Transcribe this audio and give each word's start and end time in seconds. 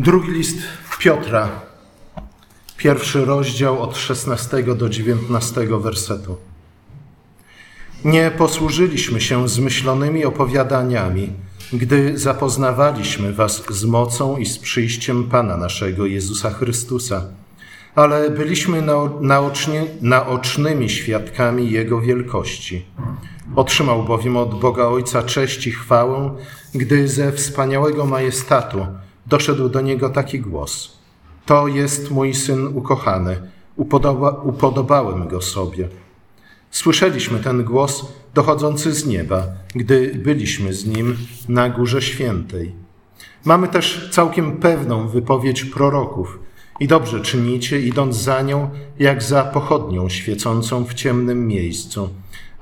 Drugi 0.00 0.30
list 0.30 0.58
Piotra, 0.98 1.48
pierwszy 2.76 3.24
rozdział 3.24 3.82
od 3.82 3.96
16 3.96 4.62
do 4.62 4.88
19 4.88 5.66
wersetu. 5.80 6.36
Nie 8.04 8.30
posłużyliśmy 8.30 9.20
się 9.20 9.48
zmyślonymi 9.48 10.24
opowiadaniami, 10.24 11.32
gdy 11.72 12.18
zapoznawaliśmy 12.18 13.32
Was 13.32 13.62
z 13.70 13.84
mocą 13.84 14.36
i 14.36 14.46
z 14.46 14.58
przyjściem 14.58 15.24
Pana 15.24 15.56
naszego 15.56 16.06
Jezusa 16.06 16.50
Chrystusa, 16.50 17.24
ale 17.94 18.30
byliśmy 18.30 18.82
naocznie, 19.20 19.86
naocznymi 20.00 20.90
świadkami 20.90 21.70
Jego 21.70 22.00
wielkości. 22.00 22.84
Otrzymał 23.56 24.04
bowiem 24.04 24.36
od 24.36 24.60
Boga 24.60 24.84
Ojca 24.84 25.22
cześć 25.22 25.66
i 25.66 25.72
chwałę, 25.72 26.30
gdy 26.74 27.08
ze 27.08 27.32
wspaniałego 27.32 28.06
majestatu 28.06 28.86
doszedł 29.30 29.68
do 29.68 29.80
niego 29.80 30.10
taki 30.10 30.40
głos: 30.40 30.98
To 31.46 31.68
jest 31.68 32.10
mój 32.10 32.34
syn 32.34 32.66
ukochany, 32.66 33.36
upodoba, 33.76 34.30
upodobałem 34.30 35.28
go 35.28 35.42
sobie. 35.42 35.88
Słyszeliśmy 36.70 37.38
ten 37.38 37.64
głos 37.64 38.06
dochodzący 38.34 38.92
z 38.92 39.06
nieba, 39.06 39.46
gdy 39.74 40.14
byliśmy 40.14 40.74
z 40.74 40.86
nim 40.86 41.16
na 41.48 41.68
Górze 41.68 42.02
Świętej. 42.02 42.72
Mamy 43.44 43.68
też 43.68 44.08
całkiem 44.12 44.56
pewną 44.56 45.08
wypowiedź 45.08 45.64
proroków 45.64 46.38
i 46.80 46.88
dobrze 46.88 47.20
czynicie, 47.20 47.80
idąc 47.80 48.16
za 48.16 48.42
nią, 48.42 48.70
jak 48.98 49.22
za 49.22 49.44
pochodnią 49.44 50.08
świecącą 50.08 50.84
w 50.84 50.94
ciemnym 50.94 51.46
miejscu, 51.46 52.08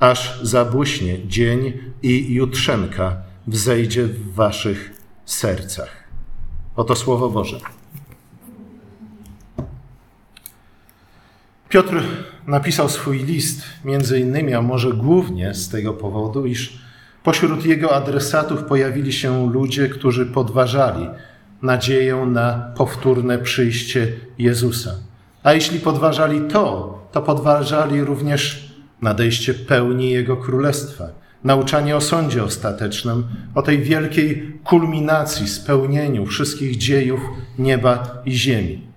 aż 0.01 0.41
zabłyśnie 0.43 1.27
dzień 1.27 1.73
i 2.03 2.33
jutrzenka 2.33 3.17
wzejdzie 3.47 4.07
w 4.07 4.35
waszych 4.35 4.91
sercach. 5.25 5.98
Oto 6.79 6.97
Słowo 6.97 7.31
Boże. 7.31 7.59
Piotr 11.69 12.03
napisał 12.47 12.89
swój 12.89 13.19
list 13.19 13.63
między 13.85 14.21
innymi, 14.21 14.55
a 14.55 14.63
może 14.63 14.93
głównie 14.93 15.55
z 15.55 15.69
tego 15.69 15.93
powodu, 15.93 16.47
iż 16.47 16.79
pośród 17.23 17.67
jego 17.67 17.97
adresatów 17.97 18.65
pojawili 18.65 19.13
się 19.13 19.51
ludzie, 19.51 19.89
którzy 19.89 20.27
podważali 20.27 21.09
nadzieję 21.63 22.17
na 22.17 22.73
powtórne 22.77 23.39
przyjście 23.39 24.13
Jezusa. 24.39 24.95
A 25.43 25.53
jeśli 25.53 25.81
podważali 25.81 26.41
to, 26.41 26.99
to 27.13 27.23
podważali 27.23 28.05
również 28.05 28.73
nadejście 29.03 29.55
pełni 29.55 30.11
Jego 30.11 30.37
Królestwa, 30.37 31.05
nauczanie 31.45 31.97
o 31.97 32.01
sądzie 32.01 32.45
ostatecznym, 32.45 33.25
o 33.55 33.63
tej 33.63 33.83
wielkiej 33.83 34.59
kulminacji, 34.65 35.49
spełnieniu 35.49 36.27
wszystkich 36.27 36.77
dziejów 36.77 37.21
nieba 37.59 38.23
i 38.25 38.33
ziemi. 38.33 38.89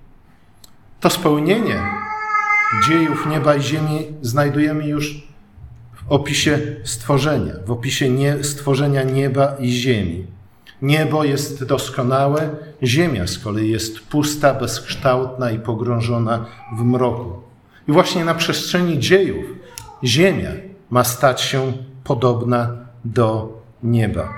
To 0.99 1.09
spełnienie 1.09 1.81
dziejów 2.87 3.27
nieba 3.29 3.55
i 3.55 3.61
ziemi 3.61 4.07
znajdujemy 4.21 4.87
już 4.87 5.27
w 5.93 6.11
opisie 6.11 6.59
stworzenia, 6.83 7.53
w 7.65 7.71
opisie 7.71 8.09
nie, 8.09 8.43
stworzenia 8.43 9.03
nieba 9.03 9.55
i 9.59 9.71
ziemi. 9.71 10.25
Niebo 10.81 11.23
jest 11.23 11.63
doskonałe, 11.63 12.49
ziemia 12.83 13.27
z 13.27 13.39
kolei 13.39 13.69
jest 13.69 13.99
pusta, 13.99 14.53
bezkształtna 14.53 15.51
i 15.51 15.59
pogrążona 15.59 16.45
w 16.77 16.83
mroku. 16.83 17.33
I 17.87 17.91
właśnie 17.91 18.25
na 18.25 18.35
przestrzeni 18.35 18.99
dziejów 18.99 19.45
ziemia 20.03 20.51
ma 20.89 21.03
stać 21.03 21.41
się 21.41 21.73
podobna 22.03 22.77
do 23.05 23.57
nieba. 23.83 24.33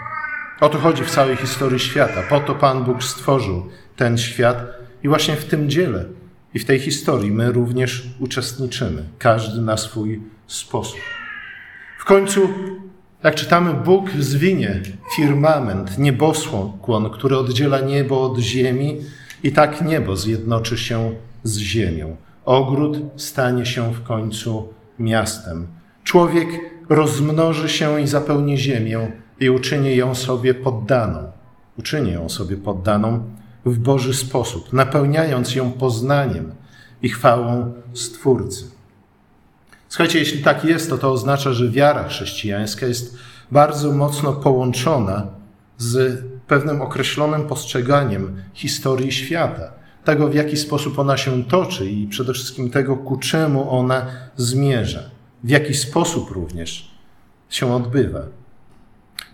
O 0.61 0.69
to 0.69 0.77
chodzi 0.77 1.03
w 1.03 1.11
całej 1.11 1.35
historii 1.35 1.79
świata. 1.79 2.23
Po 2.29 2.39
to 2.39 2.55
Pan 2.55 2.83
Bóg 2.83 3.03
stworzył 3.03 3.69
ten 3.95 4.17
świat 4.17 4.57
i 5.03 5.07
właśnie 5.07 5.35
w 5.35 5.45
tym 5.45 5.69
dziele 5.69 6.05
i 6.53 6.59
w 6.59 6.65
tej 6.65 6.79
historii 6.79 7.31
my 7.31 7.51
również 7.51 8.07
uczestniczymy, 8.19 9.03
każdy 9.17 9.61
na 9.61 9.77
swój 9.77 10.21
sposób. 10.47 10.99
W 11.99 12.05
końcu, 12.05 12.49
jak 13.23 13.35
czytamy, 13.35 13.73
Bóg 13.73 14.11
zwinie 14.11 14.81
firmament, 15.15 15.97
niebosłon, 15.97 17.09
który 17.13 17.37
oddziela 17.37 17.79
niebo 17.79 18.23
od 18.23 18.37
ziemi, 18.37 19.01
i 19.43 19.51
tak 19.51 19.81
niebo 19.81 20.15
zjednoczy 20.15 20.77
się 20.77 21.11
z 21.43 21.57
ziemią. 21.57 22.15
Ogród 22.45 22.97
stanie 23.17 23.65
się 23.65 23.93
w 23.93 24.03
końcu 24.03 24.73
miastem. 24.99 25.67
Człowiek 26.03 26.47
rozmnoży 26.89 27.69
się 27.69 28.01
i 28.01 28.07
zapełni 28.07 28.57
ziemię 28.57 29.11
i 29.39 29.49
uczyni 29.49 29.95
ją 29.95 30.15
sobie 30.15 30.53
poddaną. 30.53 31.31
Uczyni 31.79 32.11
ją 32.11 32.29
sobie 32.29 32.57
poddaną 32.57 33.23
w 33.65 33.77
Boży 33.77 34.13
sposób, 34.13 34.73
napełniając 34.73 35.55
ją 35.55 35.71
poznaniem 35.71 36.51
i 37.01 37.09
chwałą 37.09 37.73
Stwórcy. 37.93 38.65
Słuchajcie, 39.89 40.19
jeśli 40.19 40.43
tak 40.43 40.65
jest, 40.65 40.89
to 40.89 40.97
to 40.97 41.11
oznacza, 41.11 41.53
że 41.53 41.69
wiara 41.69 42.07
chrześcijańska 42.07 42.85
jest 42.85 43.17
bardzo 43.51 43.91
mocno 43.91 44.33
połączona 44.33 45.27
z 45.77 46.21
pewnym 46.47 46.81
określonym 46.81 47.47
postrzeganiem 47.47 48.35
historii 48.53 49.11
świata, 49.11 49.71
tego 50.03 50.27
w 50.27 50.33
jaki 50.33 50.57
sposób 50.57 50.99
ona 50.99 51.17
się 51.17 51.43
toczy 51.43 51.85
i 51.85 52.07
przede 52.07 52.33
wszystkim 52.33 52.69
tego, 52.69 52.97
ku 52.97 53.17
czemu 53.17 53.71
ona 53.71 54.05
zmierza 54.35 55.03
w 55.43 55.49
jaki 55.49 55.73
sposób 55.73 56.31
również 56.31 56.91
się 57.49 57.75
odbywa. 57.75 58.19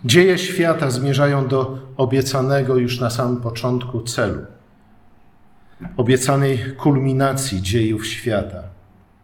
Dzieje 0.04 0.38
świata 0.38 0.90
zmierzają 0.90 1.48
do 1.48 1.78
obiecanego 1.96 2.76
już 2.76 3.00
na 3.00 3.10
samym 3.10 3.40
początku 3.40 4.00
celu, 4.00 4.40
obiecanej 5.96 6.58
kulminacji 6.76 7.62
dziejów 7.62 8.06
świata. 8.06 8.62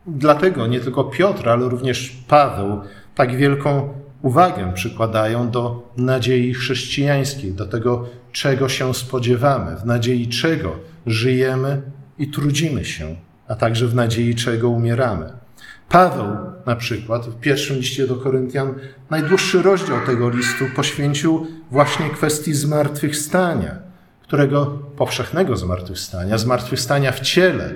Dlatego 0.07 0.67
nie 0.67 0.81
tylko 0.81 1.05
Piotr, 1.05 1.49
ale 1.49 1.69
również 1.69 2.23
Paweł 2.29 2.81
tak 3.15 3.37
wielką 3.37 3.89
uwagę 4.23 4.73
przykładają 4.75 5.51
do 5.51 5.93
nadziei 5.97 6.55
chrześcijańskiej, 6.55 7.53
do 7.53 7.67
tego, 7.67 8.07
czego 8.33 8.69
się 8.69 8.95
spodziewamy, 8.95 9.77
w 9.77 9.87
nadziei 9.87 10.29
czego 10.29 10.77
żyjemy 11.07 11.83
i 12.19 12.31
trudzimy 12.31 12.85
się, 12.85 13.17
a 13.49 13.55
także 13.55 13.87
w 13.87 13.95
nadziei 13.95 14.35
czego 14.35 14.69
umieramy. 14.69 15.46
Paweł 15.89 16.37
na 16.67 16.77
przykład 16.77 17.27
w 17.27 17.41
pierwszym 17.41 17.77
liście 17.77 18.07
do 18.07 18.17
Koryntian 18.17 18.75
najdłuższy 19.11 19.63
rozdział 19.63 20.07
tego 20.07 20.31
listu 20.31 20.65
poświęcił 20.77 21.47
właśnie 21.71 22.11
kwestii 22.11 22.55
zmartwychwstania, 22.55 23.79
którego 24.23 24.67
powszechnego 24.97 25.57
zmartwychwstania, 25.57 26.39
zmartwychwstania 26.39 27.13
w 27.13 27.21
ciele, 27.21 27.75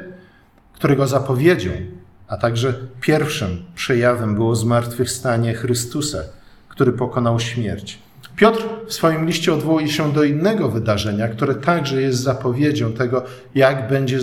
którego 0.73 1.07
zapowiedzią, 1.07 1.71
a 2.29 2.37
także 2.37 2.75
pierwszym 3.01 3.63
przejawem 3.75 4.35
było 4.35 4.57
zmartwychwstanie 4.57 5.55
Chrystusa, 5.55 6.19
który 6.69 6.93
pokonał 6.93 7.41
śmierć. 7.41 7.99
Piotr 8.37 8.65
w 8.87 8.95
swoim 8.95 9.27
liście 9.27 9.55
odwołuje 9.55 9.89
się 9.89 10.13
do 10.13 10.25
innego 10.25 10.69
wydarzenia, 10.69 11.29
które 11.29 11.55
także 11.55 12.03
jest 12.03 12.21
zapowiedzią 12.21 12.93
tego, 12.93 13.25
jak 13.55 13.89
będzie, 13.89 14.19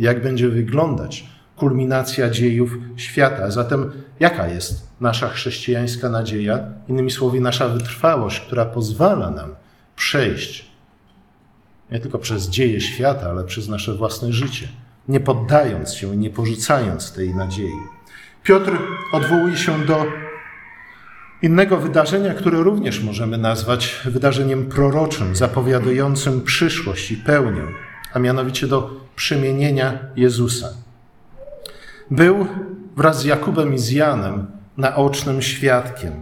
jak 0.00 0.22
będzie 0.22 0.48
wyglądać 0.48 1.37
kulminacja 1.58 2.30
dziejów 2.30 2.78
świata. 2.96 3.50
Zatem 3.50 3.92
jaka 4.20 4.48
jest 4.48 4.88
nasza 5.00 5.28
chrześcijańska 5.28 6.08
nadzieja? 6.08 6.58
Innymi 6.88 7.10
słowy, 7.10 7.40
nasza 7.40 7.68
wytrwałość, 7.68 8.40
która 8.40 8.64
pozwala 8.64 9.30
nam 9.30 9.54
przejść 9.96 10.68
nie 11.90 12.00
tylko 12.00 12.18
przez 12.18 12.48
dzieje 12.48 12.80
świata, 12.80 13.30
ale 13.30 13.44
przez 13.44 13.68
nasze 13.68 13.94
własne 13.94 14.32
życie, 14.32 14.68
nie 15.08 15.20
poddając 15.20 15.94
się, 15.94 16.16
nie 16.16 16.30
porzucając 16.30 17.12
tej 17.12 17.34
nadziei. 17.34 17.80
Piotr 18.42 18.72
odwołuje 19.12 19.56
się 19.56 19.86
do 19.86 20.06
innego 21.42 21.76
wydarzenia, 21.76 22.34
które 22.34 22.62
również 22.62 23.02
możemy 23.02 23.38
nazwać 23.38 24.00
wydarzeniem 24.04 24.66
proroczym, 24.68 25.36
zapowiadającym 25.36 26.42
przyszłość 26.42 27.10
i 27.10 27.16
pełnię, 27.16 27.62
a 28.12 28.18
mianowicie 28.18 28.66
do 28.66 28.90
przemienienia 29.16 29.98
Jezusa. 30.16 30.68
Był 32.10 32.46
wraz 32.96 33.20
z 33.20 33.24
Jakubem 33.24 33.74
i 33.74 33.78
z 33.78 33.90
Janem 33.90 34.46
naocznym 34.76 35.42
świadkiem. 35.42 36.12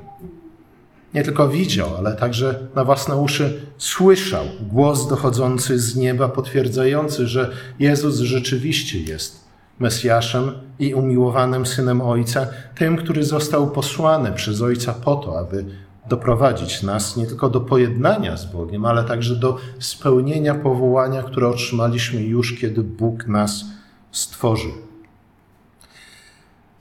Nie 1.15 1.23
tylko 1.23 1.49
widział, 1.49 1.97
ale 1.99 2.17
także 2.17 2.59
na 2.75 2.85
własne 2.85 3.17
uszy 3.17 3.61
słyszał 3.79 4.45
głos 4.61 5.09
dochodzący 5.09 5.79
z 5.79 5.97
nieba, 5.97 6.29
potwierdzający, 6.29 7.27
że 7.27 7.51
Jezus 7.79 8.19
rzeczywiście 8.19 9.01
jest 9.01 9.47
Mesjaszem 9.79 10.51
i 10.79 10.95
umiłowanym 10.95 11.67
synem 11.67 12.01
Ojca, 12.01 12.47
tym, 12.75 12.97
który 12.97 13.25
został 13.25 13.71
posłany 13.71 14.33
przez 14.33 14.63
Ojca 14.63 14.93
po 14.93 15.17
to, 15.17 15.39
aby 15.39 15.65
doprowadzić 16.09 16.83
nas 16.83 17.17
nie 17.17 17.27
tylko 17.27 17.51
do 17.51 17.61
pojednania 17.61 18.37
z 18.37 18.53
Bogiem, 18.53 18.85
ale 18.85 19.05
także 19.05 19.37
do 19.37 19.59
spełnienia 19.79 20.55
powołania, 20.55 21.23
które 21.23 21.49
otrzymaliśmy 21.49 22.23
już, 22.23 22.53
kiedy 22.53 22.83
Bóg 22.83 23.27
nas 23.27 23.65
stworzył. 24.13 24.86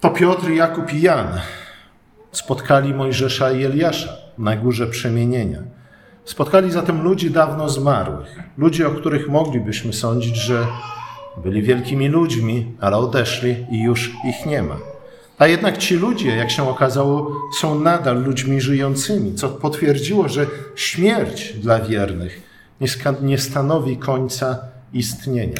To 0.05 0.11
Piotr, 0.11 0.49
Jakub 0.49 0.93
i 0.93 1.01
Jan 1.01 1.27
spotkali 2.31 2.93
Mojżesza 2.93 3.51
i 3.51 3.63
Eliasza 3.63 4.09
na 4.37 4.55
górze 4.55 4.87
przemienienia. 4.87 5.59
Spotkali 6.25 6.71
zatem 6.71 7.03
ludzi 7.03 7.31
dawno 7.31 7.69
zmarłych, 7.69 8.39
ludzi, 8.57 8.85
o 8.85 8.91
których 8.91 9.29
moglibyśmy 9.29 9.93
sądzić, 9.93 10.35
że 10.35 10.67
byli 11.43 11.61
wielkimi 11.61 12.07
ludźmi, 12.07 12.71
ale 12.81 12.97
odeszli 12.97 13.65
i 13.71 13.83
już 13.83 14.11
ich 14.25 14.45
nie 14.45 14.63
ma. 14.63 14.77
A 15.37 15.47
jednak 15.47 15.77
ci 15.77 15.95
ludzie, 15.95 16.35
jak 16.35 16.51
się 16.51 16.69
okazało, 16.69 17.31
są 17.59 17.79
nadal 17.79 18.23
ludźmi 18.23 18.61
żyjącymi, 18.61 19.35
co 19.35 19.49
potwierdziło, 19.49 20.29
że 20.29 20.45
śmierć 20.75 21.53
dla 21.53 21.79
wiernych 21.79 22.41
nie 23.21 23.37
stanowi 23.37 23.97
końca 23.97 24.57
istnienia. 24.93 25.59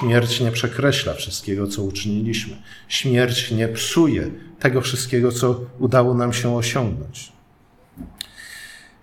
Śmierć 0.00 0.40
nie 0.40 0.52
przekreśla 0.52 1.14
wszystkiego, 1.14 1.66
co 1.66 1.82
uczyniliśmy. 1.82 2.56
Śmierć 2.88 3.50
nie 3.50 3.68
psuje 3.68 4.30
tego 4.58 4.80
wszystkiego, 4.80 5.32
co 5.32 5.60
udało 5.78 6.14
nam 6.14 6.32
się 6.32 6.56
osiągnąć. 6.56 7.32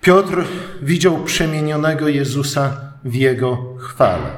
Piotr 0.01 0.43
widział 0.81 1.23
przemienionego 1.23 2.07
Jezusa 2.07 2.81
w 3.03 3.15
jego 3.15 3.75
chwale. 3.77 4.31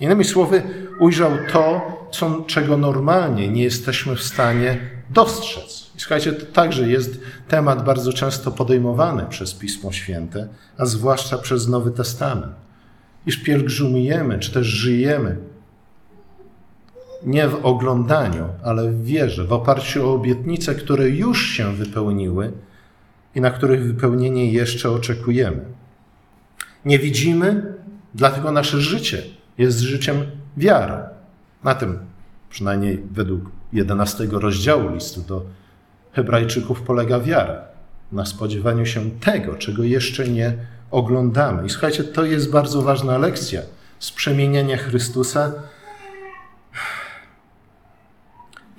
Innymi 0.00 0.24
słowy, 0.24 0.62
ujrzał 1.00 1.30
to, 1.52 1.80
co, 2.12 2.44
czego 2.46 2.76
normalnie 2.76 3.48
nie 3.48 3.62
jesteśmy 3.62 4.16
w 4.16 4.22
stanie 4.22 4.78
dostrzec. 5.10 5.90
I 5.96 6.00
słuchajcie, 6.00 6.32
to 6.32 6.46
także 6.46 6.88
jest 6.88 7.20
temat 7.48 7.84
bardzo 7.84 8.12
często 8.12 8.50
podejmowany 8.50 9.26
przez 9.28 9.54
Pismo 9.54 9.92
Święte, 9.92 10.48
a 10.78 10.86
zwłaszcza 10.86 11.38
przez 11.38 11.68
Nowy 11.68 11.90
Testament. 11.90 12.52
Iż 13.26 13.36
pielgrzymujemy, 13.36 14.38
czy 14.38 14.52
też 14.52 14.66
żyjemy 14.66 15.36
nie 17.26 17.48
w 17.48 17.64
oglądaniu, 17.66 18.48
ale 18.64 18.92
w 18.92 19.04
wierze, 19.04 19.44
w 19.44 19.52
oparciu 19.52 20.08
o 20.08 20.14
obietnice, 20.14 20.74
które 20.74 21.08
już 21.08 21.46
się 21.46 21.74
wypełniły 21.74 22.52
i 23.34 23.40
na 23.40 23.50
których 23.50 23.84
wypełnienie 23.84 24.52
jeszcze 24.52 24.90
oczekujemy. 24.90 25.64
Nie 26.84 26.98
widzimy, 26.98 27.74
dlatego 28.14 28.52
nasze 28.52 28.80
życie 28.80 29.22
jest 29.58 29.78
życiem 29.78 30.16
wiary. 30.56 30.94
Na 31.64 31.74
tym, 31.74 31.98
przynajmniej 32.50 33.02
według 33.10 33.50
11 33.72 34.28
rozdziału 34.32 34.90
listu 34.94 35.20
do 35.20 35.42
Hebrajczyków, 36.12 36.82
polega 36.82 37.20
wiara. 37.20 37.60
Na 38.12 38.26
spodziewaniu 38.26 38.86
się 38.86 39.10
tego, 39.10 39.54
czego 39.54 39.82
jeszcze 39.82 40.28
nie 40.28 40.54
oglądamy. 40.90 41.66
I 41.66 41.70
słuchajcie, 41.70 42.04
to 42.04 42.24
jest 42.24 42.50
bardzo 42.50 42.82
ważna 42.82 43.18
lekcja 43.18 43.60
z 43.98 44.10
przemieniania 44.12 44.76
Chrystusa. 44.76 45.52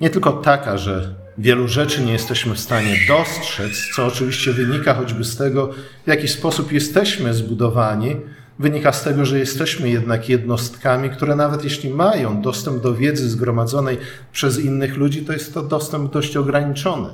Nie 0.00 0.10
tylko 0.10 0.32
taka, 0.32 0.78
że 0.78 1.14
wielu 1.38 1.68
rzeczy 1.68 2.04
nie 2.04 2.12
jesteśmy 2.12 2.54
w 2.54 2.60
stanie 2.60 2.96
dostrzec, 3.08 3.72
co 3.96 4.06
oczywiście 4.06 4.52
wynika 4.52 4.94
choćby 4.94 5.24
z 5.24 5.36
tego, 5.36 5.70
w 6.04 6.08
jaki 6.08 6.28
sposób 6.28 6.72
jesteśmy 6.72 7.34
zbudowani, 7.34 8.16
wynika 8.58 8.92
z 8.92 9.02
tego, 9.04 9.24
że 9.24 9.38
jesteśmy 9.38 9.90
jednak 9.90 10.28
jednostkami, 10.28 11.10
które 11.10 11.36
nawet 11.36 11.64
jeśli 11.64 11.90
mają 11.90 12.42
dostęp 12.42 12.82
do 12.82 12.94
wiedzy 12.94 13.28
zgromadzonej 13.28 13.98
przez 14.32 14.58
innych 14.58 14.96
ludzi, 14.96 15.22
to 15.22 15.32
jest 15.32 15.54
to 15.54 15.62
dostęp 15.62 16.12
dość 16.12 16.36
ograniczony. 16.36 17.08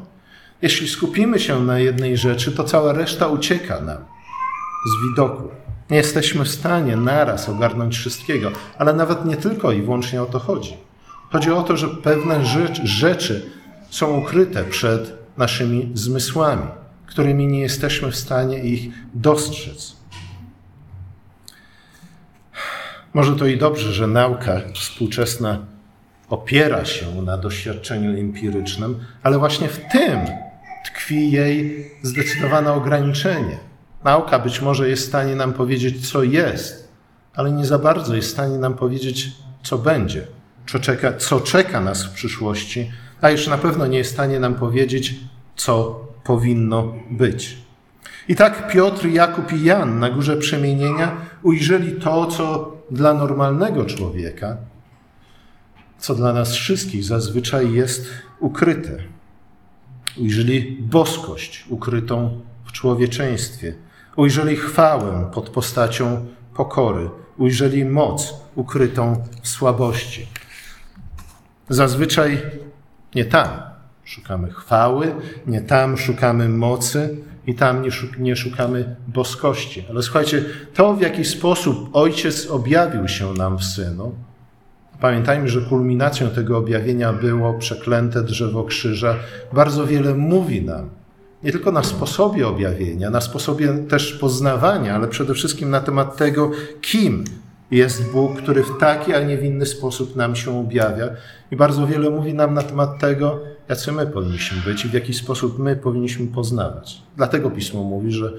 Jeśli 0.63 0.89
skupimy 0.89 1.39
się 1.39 1.65
na 1.65 1.79
jednej 1.79 2.17
rzeczy, 2.17 2.53
to 2.53 2.65
cała 2.65 2.93
reszta 2.93 3.27
ucieka 3.27 3.81
nam 3.81 3.99
z 4.87 5.09
widoku. 5.09 5.49
Nie 5.91 5.97
jesteśmy 5.97 6.45
w 6.45 6.49
stanie 6.49 6.97
naraz 6.97 7.49
ogarnąć 7.49 7.97
wszystkiego, 7.97 8.51
ale 8.79 8.93
nawet 8.93 9.25
nie 9.25 9.37
tylko 9.37 9.73
i 9.73 9.83
wyłącznie 9.83 10.23
o 10.23 10.27
to 10.27 10.39
chodzi. 10.39 10.77
Chodzi 11.35 11.51
o 11.51 11.63
to, 11.63 11.77
że 11.77 11.89
pewne 11.89 12.45
rzecz, 12.45 12.83
rzeczy 12.83 13.51
są 13.91 14.21
ukryte 14.21 14.65
przed 14.65 15.13
naszymi 15.37 15.91
zmysłami, 15.95 16.67
którymi 17.07 17.47
nie 17.47 17.61
jesteśmy 17.61 18.11
w 18.11 18.17
stanie 18.17 18.59
ich 18.59 18.93
dostrzec. 19.15 19.97
Może 23.15 23.37
to 23.37 23.47
i 23.47 23.59
dobrze, 23.59 23.93
że 23.93 24.07
nauka 24.07 24.61
współczesna 24.75 25.59
opiera 26.29 26.85
się 26.85 27.23
na 27.23 27.39
doświadczeniu 27.39 28.21
empirycznym, 28.21 29.01
ale 29.23 29.39
właśnie 29.39 29.69
w 29.69 29.81
tym 29.93 30.21
tkwi 30.87 31.31
jej 31.31 31.91
zdecydowane 32.03 32.73
ograniczenie. 32.73 33.59
Nauka 34.05 34.39
być 34.39 34.61
może 34.61 34.89
jest 34.89 35.03
w 35.03 35.09
stanie 35.09 35.37
nam 35.37 35.53
powiedzieć, 35.53 36.11
co 36.11 36.23
jest, 36.23 36.89
ale 37.35 37.53
nie 37.53 37.65
za 37.65 37.79
bardzo 37.79 38.15
jest 38.15 38.29
w 38.29 38.33
stanie 38.33 38.59
nam 38.59 38.75
powiedzieć, 38.75 39.33
co 39.63 39.79
będzie, 39.79 40.27
co 40.67 40.79
czeka, 40.79 41.13
co 41.13 41.41
czeka 41.41 41.81
nas 41.81 42.05
w 42.05 42.13
przyszłości, 42.13 42.91
a 43.21 43.31
już 43.31 43.47
na 43.47 43.59
pewno 43.59 43.87
nie 43.87 43.99
jest 43.99 44.11
w 44.11 44.15
stanie 44.15 44.41
nam 44.41 44.55
powiedzieć, 44.55 45.15
co 45.57 46.01
powinno 46.25 46.95
być. 47.11 47.57
I 48.29 48.37
tak 48.37 48.73
Piotr, 48.73 49.07
Jakub 49.07 49.53
i 49.53 49.65
Jan 49.65 49.99
na 49.99 50.11
górze 50.11 50.37
przemienienia 50.37 51.17
ujrzeli 51.43 51.93
to, 51.93 52.27
co 52.27 52.77
dla 52.91 53.15
normalnego 53.15 53.85
człowieka, 53.85 54.57
co 55.99 56.15
dla 56.15 56.33
nas 56.33 56.53
wszystkich 56.53 57.05
zazwyczaj 57.05 57.73
jest 57.73 58.09
ukryte. 58.41 58.97
Ujrzeli 60.17 60.79
boskość 60.81 61.65
ukrytą 61.69 62.41
w 62.65 62.73
człowieczeństwie. 62.73 63.75
Ujrzeli 64.17 64.57
chwałę 64.57 65.31
pod 65.35 65.51
postacią 65.51 66.27
pokory. 66.55 67.11
Ujrzeli 67.39 67.85
moc 67.85 68.35
ukrytą 68.55 69.25
w 69.43 69.49
słabości. 69.49 70.27
Zazwyczaj 71.69 72.43
nie 73.15 73.25
tam 73.25 73.49
szukamy 74.05 74.51
chwały, 74.51 75.15
nie 75.47 75.61
tam 75.61 75.97
szukamy 75.97 76.49
mocy 76.49 77.17
i 77.47 77.55
tam 77.55 77.85
nie, 78.19 78.37
szukamy 78.37 78.97
boskości. 79.09 79.85
Ale 79.91 80.03
słuchajcie, 80.03 80.45
to 80.75 80.95
w 80.95 81.01
jaki 81.01 81.25
sposób 81.25 81.91
Ojciec 81.93 82.47
objawił 82.47 83.09
się 83.09 83.33
nam 83.33 83.59
w 83.59 83.65
Synu, 83.65 84.15
Pamiętajmy, 85.01 85.49
że 85.49 85.61
kulminacją 85.61 86.31
tego 86.31 86.59
objawienia 86.59 87.13
było 87.13 87.55
przeklęte 87.55 88.23
drzewo 88.23 88.65
krzyża. 88.65 89.17
Bardzo 89.53 89.87
wiele 89.87 90.15
mówi 90.15 90.63
nam, 90.63 90.91
nie 91.43 91.53
tylko 91.53 91.73
na 91.73 91.83
sposobie 91.83 92.49
objawienia, 92.49 93.11
na 93.11 93.21
sposobie 93.21 93.79
też 93.89 94.13
poznawania, 94.13 94.95
ale 94.95 95.09
przede 95.09 95.35
wszystkim 95.35 95.71
na 95.71 95.81
temat 95.81 96.17
tego, 96.17 96.51
kim 96.81 97.25
jest 97.71 98.13
Bóg, 98.13 98.37
który 98.37 98.63
w 98.63 98.79
taki, 98.79 99.15
a 99.15 99.21
nie 99.21 99.39
w 99.39 99.45
inny 99.45 99.67
sposób 99.67 100.17
nam 100.17 100.37
się 100.37 100.59
objawia. 100.61 101.09
I 101.51 101.57
bardzo 101.57 101.87
wiele 101.87 102.11
mówi 102.11 102.35
nam 102.35 102.55
na 102.55 102.63
temat 102.63 102.99
tego, 102.99 103.41
jacy 103.69 103.93
my 103.93 104.07
powinniśmy 104.07 104.63
być 104.63 104.85
i 104.85 104.89
w 104.89 104.93
jaki 104.93 105.15
sposób 105.15 105.59
my 105.59 105.77
powinniśmy 105.77 106.27
poznawać. 106.27 107.03
Dlatego 107.17 107.51
Pismo 107.51 107.83
mówi, 107.83 108.13
że 108.13 108.33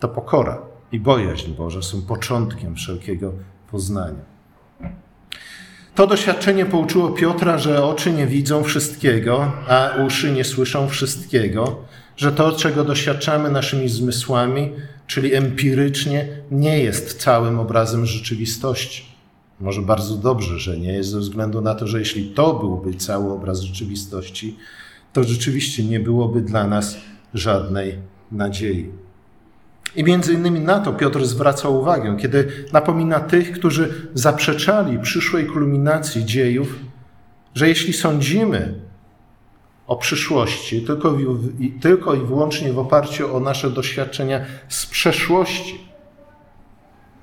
to 0.00 0.08
pokora 0.08 0.62
i 0.92 1.00
bojaźń 1.00 1.50
Boże 1.54 1.82
są 1.82 2.02
początkiem 2.02 2.74
wszelkiego 2.74 3.32
poznania. 3.70 4.32
To 5.94 6.06
doświadczenie 6.06 6.66
pouczyło 6.66 7.10
Piotra, 7.10 7.58
że 7.58 7.84
oczy 7.84 8.12
nie 8.12 8.26
widzą 8.26 8.62
wszystkiego, 8.62 9.52
a 9.68 9.90
uszy 10.06 10.32
nie 10.32 10.44
słyszą 10.44 10.88
wszystkiego, 10.88 11.76
że 12.16 12.32
to, 12.32 12.52
czego 12.52 12.84
doświadczamy 12.84 13.50
naszymi 13.50 13.88
zmysłami, 13.88 14.72
czyli 15.12 15.34
empirycznie, 15.34 16.28
nie 16.50 16.78
jest 16.78 17.18
całym 17.18 17.58
obrazem 17.58 18.06
rzeczywistości. 18.06 19.04
Może 19.60 19.82
bardzo 19.82 20.16
dobrze, 20.16 20.58
że 20.58 20.78
nie 20.78 20.92
jest, 20.92 21.10
ze 21.10 21.18
względu 21.18 21.60
na 21.60 21.74
to, 21.74 21.86
że 21.86 21.98
jeśli 21.98 22.30
to 22.30 22.54
byłby 22.54 22.94
cały 22.94 23.32
obraz 23.32 23.60
rzeczywistości, 23.60 24.56
to 25.12 25.24
rzeczywiście 25.24 25.84
nie 25.84 26.00
byłoby 26.00 26.40
dla 26.40 26.66
nas 26.66 26.96
żadnej 27.34 27.98
nadziei. 28.32 28.90
I 29.96 30.04
między 30.04 30.32
innymi 30.34 30.60
na 30.60 30.80
to 30.80 30.92
Piotr 30.92 31.24
zwraca 31.24 31.68
uwagę, 31.68 32.16
kiedy 32.20 32.48
napomina 32.72 33.20
tych, 33.20 33.52
którzy 33.52 34.10
zaprzeczali 34.14 34.98
przyszłej 34.98 35.46
kulminacji 35.46 36.24
dziejów, 36.24 36.78
że 37.54 37.68
jeśli 37.68 37.92
sądzimy 37.92 38.74
o 39.92 39.96
przyszłości 39.96 40.82
tylko 40.82 41.18
i, 41.60 41.70
tylko 41.70 42.14
i 42.14 42.20
wyłącznie 42.20 42.72
w 42.72 42.78
oparciu 42.78 43.36
o 43.36 43.40
nasze 43.40 43.70
doświadczenia 43.70 44.44
z 44.68 44.86
przeszłości, 44.86 45.80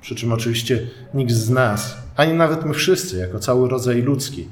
przy 0.00 0.14
czym 0.14 0.32
oczywiście 0.32 0.86
nikt 1.14 1.32
z 1.32 1.50
nas, 1.50 1.96
ani 2.16 2.32
nawet 2.32 2.64
my 2.64 2.74
wszyscy, 2.74 3.18
jako 3.18 3.38
cały 3.38 3.68
rodzaj 3.68 4.02
ludzki, 4.02 4.48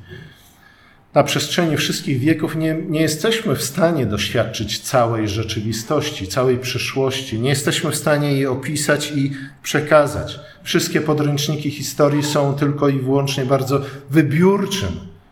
na 1.15 1.23
przestrzeni 1.25 1.77
wszystkich 1.77 2.19
wieków 2.19 2.57
nie, 2.57 2.75
nie 2.89 3.01
jesteśmy 3.01 3.57
w 3.57 3.63
stanie 3.63 4.07
doświadczyć 4.07 4.79
całej 4.79 5.29
rzeczywistości, 5.29 6.29
całej 6.29 6.59
przyszłości. 6.59 7.39
Nie 7.41 7.51
jesteśmy 7.51 7.91
w 7.91 7.97
stanie 7.97 8.33
jej 8.33 8.47
opisać 8.47 9.13
i 9.17 9.33
przekazać. 9.63 10.41
Wszystkie 10.63 11.01
podręczniki 11.01 11.71
historii 11.71 12.23
są 12.23 12.55
tylko 12.55 12.89
i 12.89 12.99
wyłącznie 12.99 13.47
bardzo 13.47 13.81
wybiórczym 14.11 14.91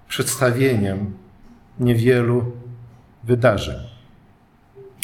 przedstawieniem 0.09 1.13
niewielu 1.81 2.53
wydarzeń. 3.27 3.77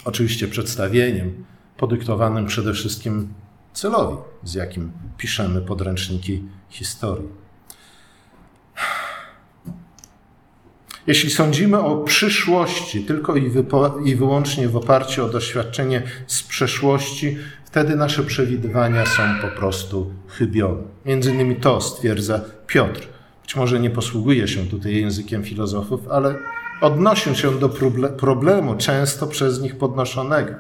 Oczywiście 0.05 0.49
przedstawieniem 0.49 1.45
podyktowanym 1.77 2.47
przede 2.47 2.73
wszystkim 2.73 3.35
celowi, 3.73 4.17
z 4.45 4.55
jakim 4.55 4.93
piszemy 5.19 5.61
podręczniki 5.61 6.43
historii. 6.69 7.29
Jeśli 11.07 11.31
sądzimy 11.31 11.79
o 11.79 11.97
przyszłości 11.97 13.05
tylko 13.05 13.37
i, 13.37 13.53
i 14.05 14.17
wyłącznie 14.17 14.69
w 14.69 14.77
oparciu 14.77 15.25
o 15.25 15.29
doświadczenie 15.29 16.03
z 16.27 16.43
przeszłości, 16.43 17.37
wtedy 17.65 17.97
nasze 17.97 18.23
przewidywania 18.23 19.07
są 19.07 19.23
po 19.43 19.49
prostu 19.49 20.13
chybione. 20.29 20.83
Między 21.07 21.31
innymi 21.31 21.57
to 21.57 21.81
stwierdza 21.81 22.41
Piotr. 22.67 23.09
Być 23.43 23.57
może 23.57 23.81
nie 23.81 23.91
posługuje 23.91 24.49
się 24.49 24.67
tutaj 24.67 24.97
językiem 24.97 25.45
filozofów, 25.45 26.09
ale 26.09 26.35
odnosił 26.83 27.35
się 27.35 27.59
do 27.59 27.69
problemu 28.19 28.75
często 28.75 29.27
przez 29.27 29.61
nich 29.61 29.79
podnoszonego. 29.79 30.55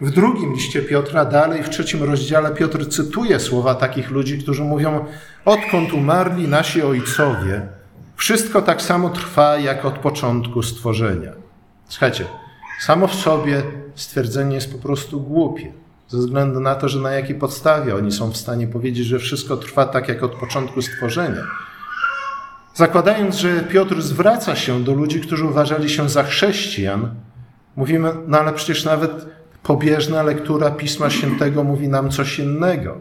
W 0.00 0.10
drugim 0.10 0.52
liście 0.52 0.82
Piotra, 0.82 1.24
dalej 1.24 1.62
w 1.62 1.70
trzecim 1.70 2.02
rozdziale, 2.02 2.50
Piotr 2.50 2.88
cytuje 2.88 3.40
słowa 3.40 3.74
takich 3.74 4.10
ludzi, 4.10 4.38
którzy 4.38 4.64
mówią: 4.64 5.04
Odkąd 5.44 5.92
umarli 5.92 6.48
nasi 6.48 6.82
ojcowie, 6.82 7.68
wszystko 8.16 8.62
tak 8.62 8.82
samo 8.82 9.10
trwa 9.10 9.58
jak 9.58 9.84
od 9.84 9.98
początku 9.98 10.62
stworzenia. 10.62 11.32
Słuchajcie, 11.88 12.24
samo 12.80 13.06
w 13.06 13.14
sobie 13.14 13.62
stwierdzenie 13.94 14.54
jest 14.54 14.72
po 14.72 14.78
prostu 14.78 15.20
głupie, 15.20 15.72
ze 16.08 16.18
względu 16.18 16.60
na 16.60 16.74
to, 16.74 16.88
że 16.88 17.00
na 17.00 17.10
jakiej 17.10 17.36
podstawie 17.36 17.94
oni 17.94 18.12
są 18.12 18.30
w 18.30 18.36
stanie 18.36 18.66
powiedzieć, 18.66 19.06
że 19.06 19.18
wszystko 19.18 19.56
trwa 19.56 19.86
tak 19.86 20.08
jak 20.08 20.22
od 20.22 20.34
początku 20.34 20.82
stworzenia. 20.82 21.42
Zakładając, 22.76 23.36
że 23.36 23.60
Piotr 23.60 24.02
zwraca 24.02 24.56
się 24.56 24.84
do 24.84 24.94
ludzi, 24.94 25.20
którzy 25.20 25.44
uważali 25.44 25.90
się 25.90 26.08
za 26.08 26.22
chrześcijan, 26.22 27.14
mówimy, 27.76 28.12
no 28.26 28.38
ale 28.38 28.52
przecież 28.52 28.84
nawet 28.84 29.26
pobieżna 29.62 30.22
lektura 30.22 30.70
Pisma 30.70 31.10
Świętego 31.10 31.64
mówi 31.64 31.88
nam 31.88 32.10
coś 32.10 32.38
innego. 32.38 33.00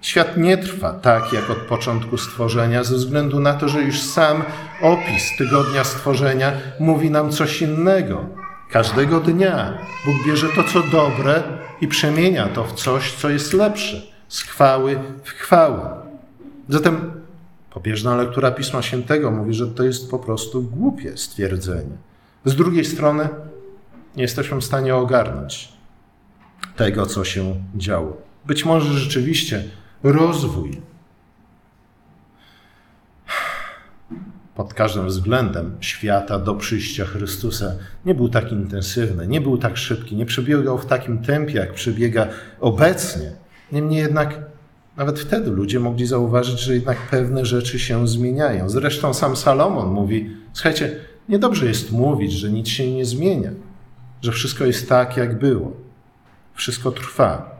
Świat 0.00 0.36
nie 0.36 0.58
trwa 0.58 0.92
tak 0.92 1.32
jak 1.32 1.50
od 1.50 1.58
początku 1.58 2.18
stworzenia, 2.18 2.84
ze 2.84 2.94
względu 2.94 3.40
na 3.40 3.54
to, 3.54 3.68
że 3.68 3.82
już 3.82 4.02
sam 4.02 4.42
opis 4.82 5.36
tygodnia 5.38 5.84
stworzenia 5.84 6.52
mówi 6.80 7.10
nam 7.10 7.30
coś 7.30 7.62
innego. 7.62 8.24
Każdego 8.70 9.20
dnia 9.20 9.78
Bóg 10.06 10.14
bierze 10.26 10.46
to, 10.56 10.64
co 10.64 10.82
dobre 10.82 11.42
i 11.80 11.88
przemienia 11.88 12.48
to 12.48 12.64
w 12.64 12.72
coś, 12.72 13.12
co 13.12 13.30
jest 13.30 13.52
lepsze, 13.52 14.02
z 14.28 14.42
chwały 14.42 14.98
w 15.24 15.30
chwałę. 15.30 16.05
Zatem 16.68 17.12
pobieżna 17.70 18.16
lektura 18.16 18.50
Pisma 18.50 18.82
Świętego 18.82 19.30
mówi, 19.30 19.54
że 19.54 19.66
to 19.66 19.84
jest 19.84 20.10
po 20.10 20.18
prostu 20.18 20.62
głupie 20.62 21.16
stwierdzenie. 21.16 21.96
Z 22.44 22.56
drugiej 22.56 22.84
strony 22.84 23.28
nie 24.16 24.22
jesteśmy 24.22 24.60
w 24.60 24.64
stanie 24.64 24.96
ogarnąć 24.96 25.72
tego, 26.76 27.06
co 27.06 27.24
się 27.24 27.54
działo. 27.76 28.16
Być 28.46 28.64
może 28.64 28.92
rzeczywiście 28.92 29.64
rozwój 30.02 30.80
pod 34.56 34.74
każdym 34.74 35.06
względem 35.06 35.76
świata 35.80 36.38
do 36.38 36.54
przyjścia 36.54 37.04
Chrystusa 37.04 37.72
nie 38.04 38.14
był 38.14 38.28
tak 38.28 38.52
intensywny, 38.52 39.26
nie 39.26 39.40
był 39.40 39.58
tak 39.58 39.76
szybki, 39.76 40.16
nie 40.16 40.26
przebiegał 40.26 40.78
w 40.78 40.86
takim 40.86 41.18
tempie, 41.18 41.54
jak 41.54 41.72
przebiega 41.72 42.28
obecnie. 42.60 43.32
Niemniej 43.72 44.00
jednak 44.00 44.40
nawet 44.96 45.20
wtedy 45.20 45.50
ludzie 45.50 45.80
mogli 45.80 46.06
zauważyć, 46.06 46.60
że 46.60 46.74
jednak 46.74 46.98
pewne 46.98 47.44
rzeczy 47.44 47.78
się 47.78 48.08
zmieniają. 48.08 48.68
Zresztą 48.68 49.14
sam 49.14 49.36
Salomon 49.36 49.92
mówi: 49.92 50.36
Słuchajcie, 50.52 50.96
niedobrze 51.28 51.66
jest 51.66 51.92
mówić, 51.92 52.32
że 52.32 52.50
nic 52.50 52.68
się 52.68 52.92
nie 52.92 53.04
zmienia, 53.04 53.50
że 54.22 54.32
wszystko 54.32 54.64
jest 54.64 54.88
tak, 54.88 55.16
jak 55.16 55.38
było. 55.38 55.72
Wszystko 56.54 56.90
trwa. 56.90 57.56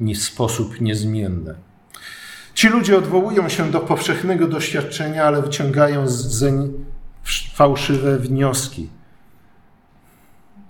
Nie 0.00 0.16
sposób 0.16 0.80
niezmienny. 0.80 1.54
Ci 2.54 2.68
ludzie 2.68 2.98
odwołują 2.98 3.48
się 3.48 3.70
do 3.70 3.80
powszechnego 3.80 4.48
doświadczenia, 4.48 5.24
ale 5.24 5.42
wyciągają 5.42 6.08
zeń 6.08 6.72
fałszywe 7.54 8.18
wnioski. 8.18 8.88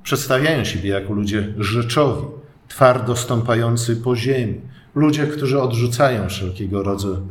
Przedstawiają 0.02 0.64
siebie 0.64 0.90
jako 0.90 1.12
ludzie 1.12 1.54
rzeczowi, 1.58 2.26
twardo 2.68 3.16
stąpający 3.16 3.96
po 3.96 4.16
ziemi, 4.16 4.60
Ludzie, 4.94 5.26
którzy 5.26 5.60
odrzucają 5.62 6.28
wszelkiego 6.28 6.82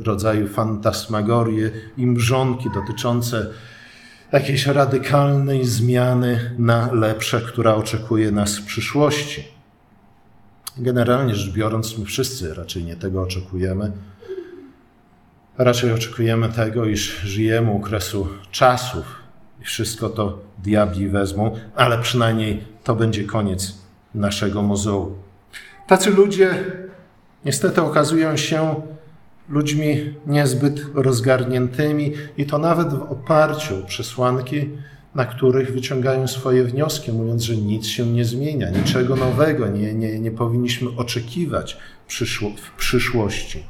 rodzaju 0.05 0.47
fantasmagorie 0.47 1.71
i 1.97 2.07
mrzonki 2.07 2.69
dotyczące 2.73 3.47
jakiejś 4.31 4.65
radykalnej 4.65 5.65
zmiany 5.65 6.55
na 6.57 6.93
lepsze, 6.93 7.41
która 7.41 7.75
oczekuje 7.75 8.31
nas 8.31 8.57
w 8.57 8.65
przyszłości. 8.65 9.43
Generalnie 10.77 11.35
rzecz 11.35 11.53
biorąc, 11.53 11.97
my 11.97 12.05
wszyscy 12.05 12.53
raczej 12.53 12.83
nie 12.83 12.95
tego 12.95 13.21
oczekujemy. 13.21 13.91
Raczej 15.57 15.91
oczekujemy 15.91 16.49
tego, 16.49 16.85
iż 16.85 17.19
żyjemy 17.19 17.71
u 17.71 17.79
kresu 17.79 18.27
czasów 18.51 19.05
i 19.61 19.63
wszystko 19.63 20.09
to 20.09 20.39
diabli 20.63 21.09
wezmą, 21.09 21.55
ale 21.75 21.97
przynajmniej 21.97 22.63
to 22.83 22.95
będzie 22.95 23.23
koniec 23.23 23.77
naszego 24.15 24.61
mozołu. 24.61 25.15
Tacy 25.87 26.09
ludzie 26.09 26.63
niestety 27.45 27.81
okazują 27.81 28.37
się 28.37 28.75
ludźmi 29.49 30.13
niezbyt 30.27 30.85
rozgarniętymi 30.93 32.13
i 32.37 32.45
to 32.45 32.57
nawet 32.57 32.93
w 32.93 33.01
oparciu 33.01 33.79
o 33.79 33.85
przesłanki, 33.85 34.69
na 35.15 35.25
których 35.25 35.73
wyciągają 35.73 36.27
swoje 36.27 36.63
wnioski, 36.63 37.11
mówiąc, 37.11 37.43
że 37.43 37.57
nic 37.57 37.85
się 37.85 38.05
nie 38.05 38.25
zmienia, 38.25 38.69
niczego 38.69 39.15
nowego 39.15 39.67
nie, 39.67 39.93
nie, 39.93 40.19
nie 40.19 40.31
powinniśmy 40.31 40.89
oczekiwać 40.97 41.77
w 42.07 42.75
przyszłości. 42.77 43.63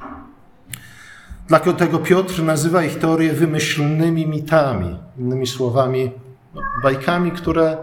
Dlatego 1.47 1.99
Piotr 1.99 2.43
nazywa 2.43 2.83
ich 2.83 2.99
teorie 2.99 3.33
wymyślnymi 3.33 4.27
mitami, 4.27 4.95
innymi 5.17 5.47
słowami, 5.47 6.11
no, 6.55 6.61
bajkami, 6.83 7.31
które 7.31 7.77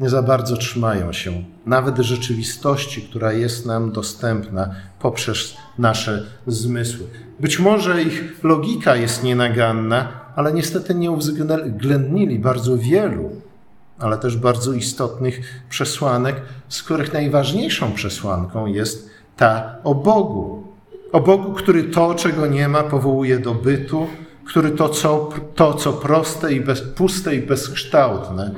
nie 0.00 0.08
za 0.08 0.22
bardzo 0.22 0.56
trzymają 0.56 1.12
się 1.12 1.32
nawet 1.66 1.98
rzeczywistości, 1.98 3.02
która 3.02 3.32
jest 3.32 3.66
nam 3.66 3.92
dostępna 3.92 4.74
poprzez 5.00 5.56
nasze 5.78 6.26
zmysły. 6.46 7.06
Być 7.40 7.58
może 7.58 8.02
ich 8.02 8.44
logika 8.44 8.96
jest 8.96 9.22
nienaganna, 9.22 10.08
ale 10.36 10.52
niestety 10.52 10.94
nie 10.94 11.10
uwzględnili 11.10 12.38
bardzo 12.38 12.78
wielu, 12.78 13.30
ale 13.98 14.18
też 14.18 14.36
bardzo 14.36 14.72
istotnych 14.72 15.64
przesłanek, 15.70 16.36
z 16.68 16.82
których 16.82 17.12
najważniejszą 17.12 17.92
przesłanką 17.92 18.66
jest 18.66 19.10
ta 19.36 19.76
o 19.84 19.94
Bogu. 19.94 20.66
O 21.12 21.20
Bogu, 21.20 21.52
który 21.52 21.84
to, 21.84 22.14
czego 22.14 22.46
nie 22.46 22.68
ma, 22.68 22.82
powołuje 22.82 23.38
do 23.38 23.54
bytu, 23.54 24.06
który 24.44 24.70
to, 24.70 24.88
co, 24.88 25.28
to, 25.54 25.74
co 25.74 25.92
proste 25.92 26.52
i 26.52 26.60
bez, 26.60 26.80
puste 26.80 27.34
i 27.34 27.42
bezkształtne, 27.42 28.54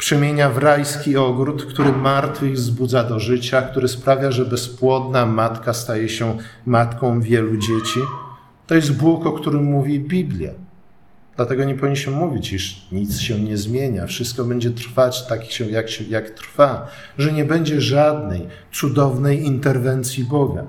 przemienia 0.00 0.50
w 0.50 0.58
rajski 0.58 1.16
ogród, 1.16 1.64
który 1.64 1.92
martwych 1.92 2.54
wzbudza 2.54 3.04
do 3.04 3.20
życia, 3.20 3.62
który 3.62 3.88
sprawia, 3.88 4.30
że 4.30 4.44
bezpłodna 4.44 5.26
matka 5.26 5.72
staje 5.72 6.08
się 6.08 6.38
matką 6.66 7.20
wielu 7.20 7.56
dzieci. 7.56 8.00
To 8.66 8.74
jest 8.74 8.92
Bóg, 8.96 9.26
o 9.26 9.32
którym 9.32 9.64
mówi 9.64 10.00
Biblia. 10.00 10.50
Dlatego 11.36 11.64
nie 11.64 11.74
powinniśmy 11.74 12.12
mówić, 12.12 12.52
iż 12.52 12.86
nic 12.92 13.18
się 13.18 13.40
nie 13.40 13.56
zmienia, 13.56 14.06
wszystko 14.06 14.44
będzie 14.44 14.70
trwać 14.70 15.26
tak, 15.26 15.60
jak, 15.70 15.90
się, 15.90 16.04
jak 16.04 16.30
trwa, 16.30 16.88
że 17.18 17.32
nie 17.32 17.44
będzie 17.44 17.80
żadnej 17.80 18.46
cudownej 18.72 19.46
interwencji 19.46 20.24
Boga. 20.24 20.64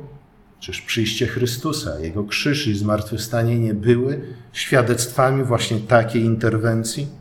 Czyż 0.59 0.81
przyjście 0.81 1.27
Chrystusa, 1.27 1.99
Jego 1.99 2.23
krzyż 2.23 2.67
i 2.67 2.75
zmartwychwstanie 2.75 3.59
nie 3.59 3.73
były 3.73 4.21
świadectwami 4.53 5.43
właśnie 5.43 5.79
takiej 5.79 6.21
interwencji? 6.21 7.20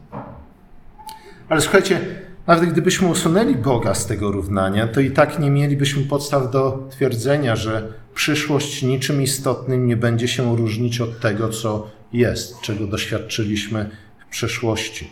Ale 1.51 1.61
słuchajcie, 1.61 2.01
nawet 2.47 2.71
gdybyśmy 2.71 3.09
usunęli 3.09 3.55
Boga 3.55 3.95
z 3.95 4.07
tego 4.07 4.31
równania, 4.31 4.89
to 4.89 5.01
i 5.01 5.11
tak 5.11 5.39
nie 5.39 5.51
mielibyśmy 5.51 6.03
podstaw 6.03 6.51
do 6.51 6.89
twierdzenia, 6.91 7.57
że 7.57 7.93
przyszłość 8.15 8.83
niczym 8.83 9.23
istotnym 9.23 9.87
nie 9.87 9.97
będzie 9.97 10.29
się 10.29 10.57
różnić 10.57 11.01
od 11.01 11.21
tego, 11.21 11.49
co 11.49 11.91
jest, 12.13 12.61
czego 12.61 12.87
doświadczyliśmy 12.87 13.91
w 14.27 14.31
przeszłości. 14.31 15.11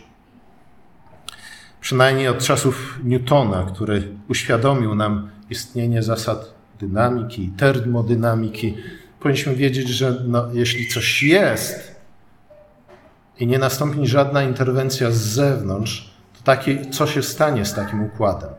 Przynajmniej 1.81 2.27
od 2.27 2.39
czasów 2.39 2.99
Newtona, 3.03 3.71
który 3.73 4.03
uświadomił 4.29 4.95
nam 4.95 5.29
istnienie 5.49 6.03
zasad 6.03 6.53
dynamiki 6.79 7.43
i 7.43 7.49
termodynamiki, 7.49 8.77
powinniśmy 9.19 9.55
wiedzieć, 9.55 9.89
że 9.89 10.23
no, 10.27 10.47
jeśli 10.53 10.87
coś 10.87 11.23
jest 11.23 11.95
i 13.39 13.47
nie 13.47 13.59
nastąpi 13.59 14.07
żadna 14.07 14.43
interwencja 14.43 15.11
z 15.11 15.17
zewnątrz, 15.17 16.18
to 16.43 16.53
co 16.91 17.07
się 17.07 17.23
stanie 17.23 17.65
z 17.65 17.73
takim 17.73 18.03
układem? 18.03 18.49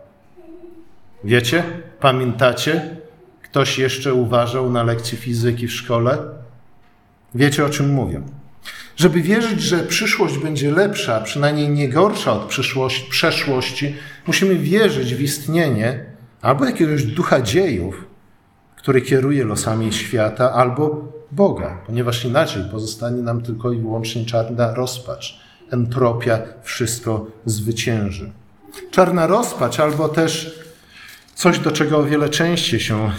Wiecie? 1.25 1.65
Pamiętacie? 2.01 2.97
Ktoś 3.43 3.79
jeszcze 3.79 4.15
uważał 4.15 4.71
na 4.71 4.83
lekcji 4.83 5.19
fizyki 5.19 5.67
w 5.67 5.73
szkole? 5.73 6.19
Wiecie, 7.35 7.65
o 7.65 7.69
czym 7.69 7.95
mówię. 7.95 8.23
Żeby 8.97 9.23
wierzyć, 9.23 9.63
że 9.63 9.79
przyszłość 9.79 10.39
będzie 10.39 10.71
lepsza, 10.71 11.21
przynajmniej 11.21 11.69
nie 11.69 11.89
gorsza 11.89 12.33
od 12.33 12.45
przeszłości, 13.11 13.95
musimy 14.27 14.55
wierzyć 14.55 15.15
w 15.15 15.21
istnienie 15.21 16.05
albo 16.43 16.65
jakiegoś 16.65 17.05
ducha 17.05 17.41
dziejów, 17.41 18.05
który 18.77 19.03
kieruje 19.03 19.45
losami 19.45 19.93
świata, 19.93 20.53
albo 20.53 21.13
Boga, 21.33 21.79
ponieważ 21.87 22.25
inaczej 22.25 22.63
pozostanie 22.71 23.23
nam 23.23 23.43
tylko 23.43 23.73
i 23.73 23.79
wyłącznie 23.79 24.25
czarna 24.25 24.75
rozpacz 24.75 25.41
entropia 25.71 26.39
wszystko 26.63 27.27
zwycięży. 27.45 28.33
Czarna 28.91 29.27
rozpacz 29.27 29.81
albo 29.81 30.09
też 30.09 30.61
coś, 31.35 31.59
do 31.59 31.73
czego 31.73 31.99
o 31.99 32.05
wiele 32.05 32.29
częściej 32.29 32.81
się 32.81 33.11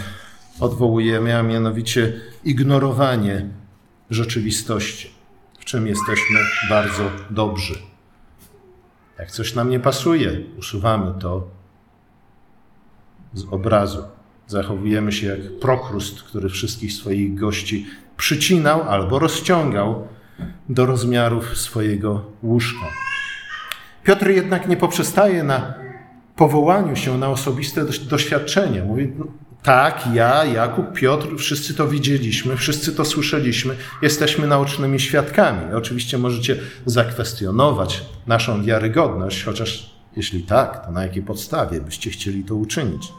odwołujemy, 0.59 1.37
a 1.37 1.43
mianowicie 1.43 2.13
ignorowanie 2.43 3.49
rzeczywistości, 4.09 5.11
w 5.59 5.65
czym 5.65 5.87
jesteśmy 5.87 6.39
bardzo 6.69 7.03
dobrzy. 7.29 7.75
Jak 9.19 9.31
coś 9.31 9.55
nam 9.55 9.69
nie 9.69 9.79
pasuje, 9.79 10.41
usuwamy 10.57 11.13
to 11.19 11.47
z 13.33 13.45
obrazu. 13.51 14.03
Zachowujemy 14.47 15.11
się 15.11 15.27
jak 15.27 15.59
prokrust, 15.59 16.23
który 16.23 16.49
wszystkich 16.49 16.93
swoich 16.93 17.35
gości 17.35 17.85
przycinał 18.17 18.81
albo 18.81 19.19
rozciągał 19.19 20.07
do 20.69 20.85
rozmiarów 20.85 21.57
swojego 21.57 22.25
łóżka. 22.43 22.85
Piotr 24.03 24.29
jednak 24.29 24.67
nie 24.67 24.77
poprzestaje 24.77 25.43
na 25.43 25.73
powołaniu 26.35 26.95
się 26.95 27.17
na 27.17 27.29
osobiste 27.29 27.85
doświadczenie. 28.09 28.83
Mówi, 28.83 29.13
no, 29.17 29.25
tak, 29.63 30.03
ja, 30.13 30.45
Jakub, 30.45 30.93
Piotr, 30.93 31.27
wszyscy 31.37 31.73
to 31.73 31.87
widzieliśmy, 31.87 32.57
wszyscy 32.57 32.95
to 32.95 33.05
słyszeliśmy, 33.05 33.75
jesteśmy 34.01 34.47
naocznymi 34.47 34.99
świadkami. 34.99 35.73
Oczywiście 35.73 36.17
możecie 36.17 36.57
zakwestionować 36.85 38.05
naszą 38.27 38.63
wiarygodność, 38.63 39.43
chociaż 39.43 39.95
jeśli 40.15 40.43
tak, 40.43 40.85
to 40.85 40.91
na 40.91 41.03
jakiej 41.03 41.23
podstawie 41.23 41.81
byście 41.81 42.09
chcieli 42.09 42.43
to 42.43 42.55
uczynić? 42.55 43.13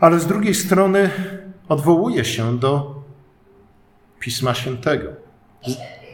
Ale 0.00 0.20
z 0.20 0.26
drugiej 0.26 0.54
strony 0.54 1.10
odwołuje 1.68 2.24
się 2.24 2.58
do 2.58 3.02
Pisma 4.20 4.54
Świętego. 4.54 5.12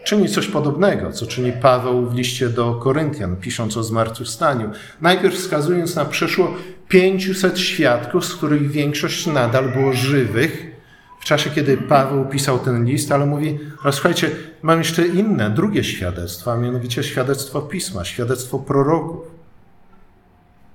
Czyni 0.04 0.28
coś 0.28 0.46
podobnego, 0.46 1.12
co 1.12 1.26
czyni 1.26 1.52
Paweł 1.52 2.06
w 2.06 2.14
liście 2.14 2.48
do 2.48 2.74
Koryntian, 2.74 3.36
pisząc 3.36 3.76
o 3.76 3.82
zmartwychwstaniu. 3.82 4.70
Najpierw 5.00 5.34
wskazując 5.34 5.96
na 5.96 6.04
przeszło 6.04 6.54
500 6.88 7.58
świadków, 7.58 8.24
z 8.24 8.34
których 8.34 8.70
większość 8.70 9.26
nadal 9.26 9.68
było 9.68 9.92
żywych 9.92 10.74
w 11.20 11.24
czasie, 11.24 11.50
kiedy 11.50 11.76
Paweł 11.76 12.26
pisał 12.26 12.58
ten 12.58 12.84
list, 12.84 13.12
ale 13.12 13.26
mówi, 13.26 13.58
słuchajcie, 13.90 14.30
mam 14.62 14.78
jeszcze 14.78 15.06
inne, 15.06 15.50
drugie 15.50 15.84
świadectwa, 15.84 16.52
a 16.52 16.56
mianowicie 16.56 17.02
świadectwo 17.02 17.62
Pisma, 17.62 18.04
świadectwo 18.04 18.58
proroków. 18.58 19.34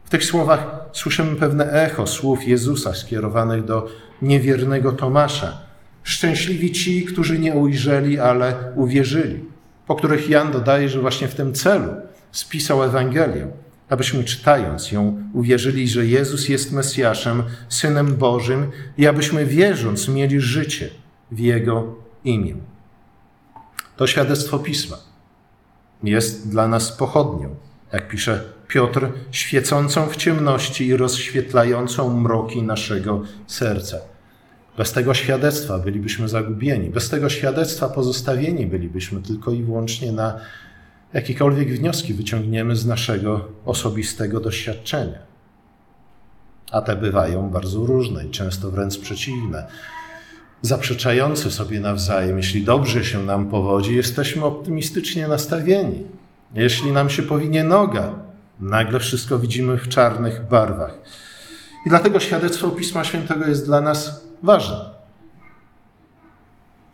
W 0.06 0.10
tych 0.10 0.26
słowach 0.26 0.66
słyszymy 0.94 1.36
pewne 1.36 1.72
echo 1.72 2.08
słów 2.08 2.48
Jezusa 2.48 2.94
skierowanych 2.94 3.66
do 3.66 3.88
niewiernego 4.22 4.92
Tomasza. 4.92 5.69
Szczęśliwi 6.10 6.72
ci, 6.72 7.06
którzy 7.06 7.40
nie 7.40 7.54
ujrzeli, 7.54 8.20
ale 8.20 8.56
uwierzyli, 8.76 9.40
po 9.88 9.96
których 9.96 10.30
Jan 10.30 10.52
dodaje, 10.52 10.90
że 10.90 11.02
właśnie 11.02 11.28
w 11.28 11.36
tym 11.36 11.54
celu 11.54 11.92
spisał 12.32 12.84
Ewangelię 12.84 13.48
abyśmy 13.90 14.24
czytając 14.24 14.92
ją 14.92 15.24
uwierzyli, 15.34 15.88
że 15.88 16.06
Jezus 16.06 16.50
jest 16.50 16.72
Mesjaszem, 16.72 17.44
Synem 17.70 18.16
Bożym 18.16 18.72
i 18.98 19.08
abyśmy 19.08 19.46
wierząc 19.46 20.08
mieli 20.08 20.42
życie 20.42 20.90
w 21.32 21.40
Jego 21.40 21.96
imię. 22.24 22.56
To 23.98 24.08
świadectwo 24.08 24.60
Pisma 24.60 24.98
jest 26.04 26.50
dla 26.50 26.68
nas 26.68 26.92
pochodnią, 26.92 27.56
jak 27.94 28.08
pisze 28.08 28.44
Piotr, 28.68 29.08
świecącą 29.32 30.08
w 30.08 30.16
ciemności 30.16 30.88
i 30.88 30.98
rozświetlającą 30.98 32.20
mroki 32.20 32.64
naszego 32.64 33.22
serca. 33.48 33.98
Bez 34.80 34.92
tego 34.92 35.14
świadectwa 35.14 35.80
bylibyśmy 35.80 36.30
zagubieni, 36.30 36.90
bez 36.90 37.10
tego 37.10 37.30
świadectwa 37.30 37.90
pozostawieni 37.90 38.68
bylibyśmy 38.68 39.22
tylko 39.22 39.52
i 39.52 39.64
wyłącznie 39.64 40.12
na 40.12 40.40
jakiekolwiek 41.14 41.70
wnioski 41.70 42.14
wyciągniemy 42.14 42.76
z 42.76 42.86
naszego 42.86 43.48
osobistego 43.66 44.40
doświadczenia. 44.40 45.20
A 46.72 46.82
te 46.82 46.96
bywają 46.96 47.50
bardzo 47.50 47.86
różne 47.86 48.26
i 48.26 48.30
często 48.30 48.72
wręcz 48.72 48.98
przeciwne. 48.98 49.68
Zaprzeczające 50.62 51.52
sobie 51.52 51.80
nawzajem, 51.80 52.38
jeśli 52.38 52.64
dobrze 52.64 53.06
się 53.06 53.24
nam 53.24 53.50
powodzi, 53.50 53.96
jesteśmy 53.96 54.46
optymistycznie 54.46 55.28
nastawieni. 55.28 56.04
Jeśli 56.54 56.92
nam 56.92 57.10
się 57.10 57.24
powinie 57.24 57.64
noga, 57.64 58.16
nagle 58.60 59.00
wszystko 59.00 59.40
widzimy 59.40 59.78
w 59.78 59.88
czarnych 59.88 60.48
barwach. 60.48 60.98
I 61.86 61.90
dlatego 61.90 62.20
świadectwo 62.20 62.70
Pisma 62.70 63.04
Świętego 63.04 63.48
jest 63.48 63.66
dla 63.66 63.82
nas 63.82 64.29
ważne. 64.44 65.00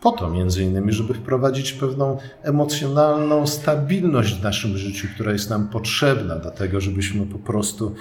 Po 0.01 0.11
to 0.11 0.29
między 0.29 0.63
innymi, 0.63 0.93
żeby 0.93 1.13
wprowadzić 1.13 1.73
pewną 1.73 2.17
emocjonalną 2.43 3.47
stabilność 3.47 4.39
w 4.39 4.43
naszym 4.43 4.77
życiu, 4.77 5.07
która 5.15 5.31
jest 5.31 5.49
nam 5.49 5.67
potrzebna 5.67 6.35
do 6.35 6.51
tego, 6.51 6.81
żebyśmy 6.81 7.25
po 7.25 7.39
prostu 7.39 7.95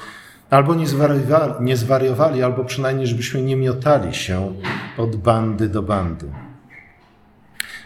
albo 0.50 0.74
nie 0.74 0.87
zwariowali, 0.87 1.52
nie 1.61 1.76
zwariowali 1.76 2.42
albo 2.42 2.64
przynajmniej, 2.64 3.07
żebyśmy 3.07 3.42
nie 3.42 3.57
miotali 3.57 4.14
się 4.14 4.52
od 4.98 5.16
bandy 5.16 5.68
do 5.68 5.83
bandy. 5.83 6.26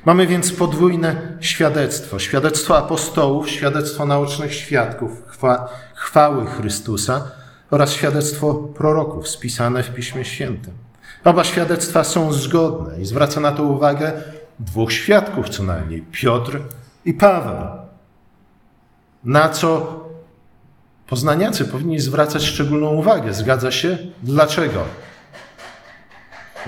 Mamy 0.05 0.27
więc 0.27 0.53
podwójne 0.53 1.38
świadectwo: 1.40 2.18
świadectwo 2.18 2.79
apostołów, 2.79 3.51
świadectwo 3.51 4.07
naocznych 4.07 4.55
świadków 4.55 5.11
chwa, 5.27 5.68
chwały 5.94 6.47
Chrystusa 6.47 7.31
oraz 7.71 7.92
świadectwo 7.92 8.55
proroków 8.55 9.29
spisane 9.29 9.83
w 9.83 9.94
Piśmie 9.94 10.25
Świętym. 10.25 10.88
Oba 11.29 11.45
świadectwa 11.45 12.05
są 12.05 12.33
zgodne 12.33 13.01
i 13.01 13.07
zwraca 13.07 13.41
na 13.41 13.53
to 13.53 13.62
uwagę 13.62 14.12
dwóch 14.59 14.93
świadków 14.93 15.49
co 15.49 15.62
najmniej, 15.62 16.05
Piotr 16.12 16.61
i 17.05 17.14
Paweł. 17.14 17.67
Na 19.25 19.49
co 19.49 20.01
poznaniacy 21.07 21.64
powinni 21.64 22.01
zwracać 22.01 22.43
szczególną 22.43 22.95
uwagę. 22.95 23.33
Zgadza 23.33 23.71
się? 23.71 23.99
Dlaczego? 24.23 24.85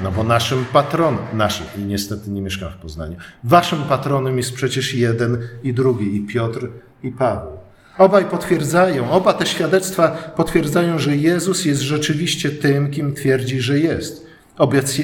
No 0.02 0.12
bo 0.12 0.24
naszym 0.24 0.64
patronem, 0.64 1.24
naszym, 1.32 1.66
i 1.78 1.80
niestety 1.80 2.30
nie 2.30 2.42
mieszkam 2.42 2.72
w 2.72 2.76
Poznaniu, 2.76 3.16
waszym 3.44 3.82
patronem 3.82 4.36
jest 4.36 4.54
przecież 4.54 4.94
jeden 4.94 5.48
i 5.62 5.74
drugi, 5.74 6.16
i 6.16 6.26
Piotr, 6.26 6.68
i 7.02 7.12
Paweł. 7.12 7.58
Obaj 7.98 8.24
potwierdzają, 8.24 9.10
oba 9.10 9.32
te 9.32 9.46
świadectwa 9.46 10.08
potwierdzają, 10.36 10.98
że 10.98 11.16
Jezus 11.16 11.64
jest 11.64 11.80
rzeczywiście 11.80 12.50
tym, 12.50 12.90
kim 12.90 13.14
twierdzi, 13.14 13.60
że 13.60 13.78
jest 13.78 14.29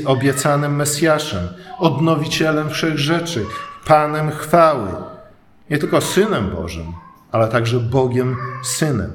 obiecanym 0.07 0.77
Mesjaszem, 0.77 1.49
odnowicielem 1.79 2.71
wszech 2.71 2.99
rzeczy, 2.99 3.45
Panem 3.87 4.31
chwały. 4.31 4.89
Nie 5.71 5.79
tylko 5.79 6.01
Synem 6.01 6.51
Bożym, 6.51 6.87
ale 7.33 7.49
także 7.49 7.81
Bogiem 7.81 8.37
Synem. 8.65 9.13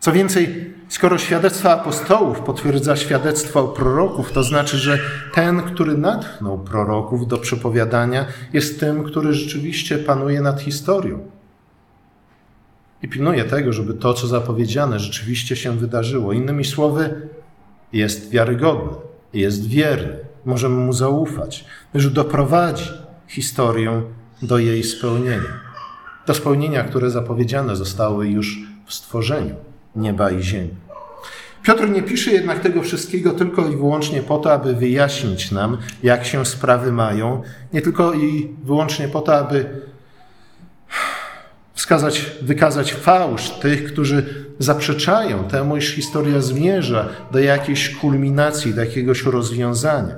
Co 0.00 0.12
więcej, 0.12 0.74
skoro 0.88 1.18
świadectwo 1.18 1.72
apostołów 1.72 2.40
potwierdza 2.40 2.96
świadectwo 2.96 3.68
proroków, 3.68 4.32
to 4.32 4.42
znaczy, 4.42 4.76
że 4.76 4.98
ten, 5.34 5.62
który 5.62 5.98
natchnął 5.98 6.58
proroków 6.58 7.26
do 7.26 7.38
przepowiadania, 7.38 8.26
jest 8.52 8.80
tym, 8.80 9.04
który 9.04 9.32
rzeczywiście 9.32 9.98
panuje 9.98 10.40
nad 10.40 10.60
historią. 10.60 11.18
I 13.02 13.08
pilnuje 13.08 13.44
tego, 13.44 13.72
żeby 13.72 13.94
to, 13.94 14.14
co 14.14 14.26
zapowiedziane, 14.26 14.98
rzeczywiście 14.98 15.56
się 15.56 15.76
wydarzyło. 15.76 16.32
Innymi 16.32 16.64
słowy, 16.64 17.28
jest 17.92 18.30
wiarygodny 18.30 19.09
jest 19.32 19.68
wierny, 19.68 20.16
możemy 20.44 20.76
mu 20.76 20.92
zaufać, 20.92 21.64
że 21.94 22.10
doprowadzi 22.10 22.90
historię 23.28 24.02
do 24.42 24.58
jej 24.58 24.84
spełnienia. 24.84 25.60
Do 26.26 26.34
spełnienia, 26.34 26.84
które 26.84 27.10
zapowiedziane 27.10 27.76
zostały 27.76 28.28
już 28.28 28.58
w 28.86 28.94
stworzeniu 28.94 29.54
nieba 29.96 30.30
i 30.30 30.42
ziemi. 30.42 30.74
Piotr 31.62 31.88
nie 31.88 32.02
pisze 32.02 32.30
jednak 32.30 32.60
tego 32.60 32.82
wszystkiego 32.82 33.30
tylko 33.30 33.68
i 33.68 33.76
wyłącznie 33.76 34.22
po 34.22 34.38
to, 34.38 34.52
aby 34.52 34.74
wyjaśnić 34.74 35.50
nam, 35.50 35.78
jak 36.02 36.24
się 36.24 36.46
sprawy 36.46 36.92
mają, 36.92 37.42
nie 37.72 37.82
tylko 37.82 38.14
i 38.14 38.56
wyłącznie 38.64 39.08
po 39.08 39.20
to, 39.20 39.36
aby 39.36 39.80
wskazać, 41.80 42.30
wykazać 42.42 42.94
fałsz 42.94 43.50
tych, 43.50 43.92
którzy 43.92 44.44
zaprzeczają 44.58 45.44
temu, 45.44 45.76
iż 45.76 45.94
historia 45.94 46.40
zmierza 46.40 47.08
do 47.32 47.38
jakiejś 47.38 47.96
kulminacji, 47.96 48.74
do 48.74 48.80
jakiegoś 48.80 49.24
rozwiązania. 49.24 50.14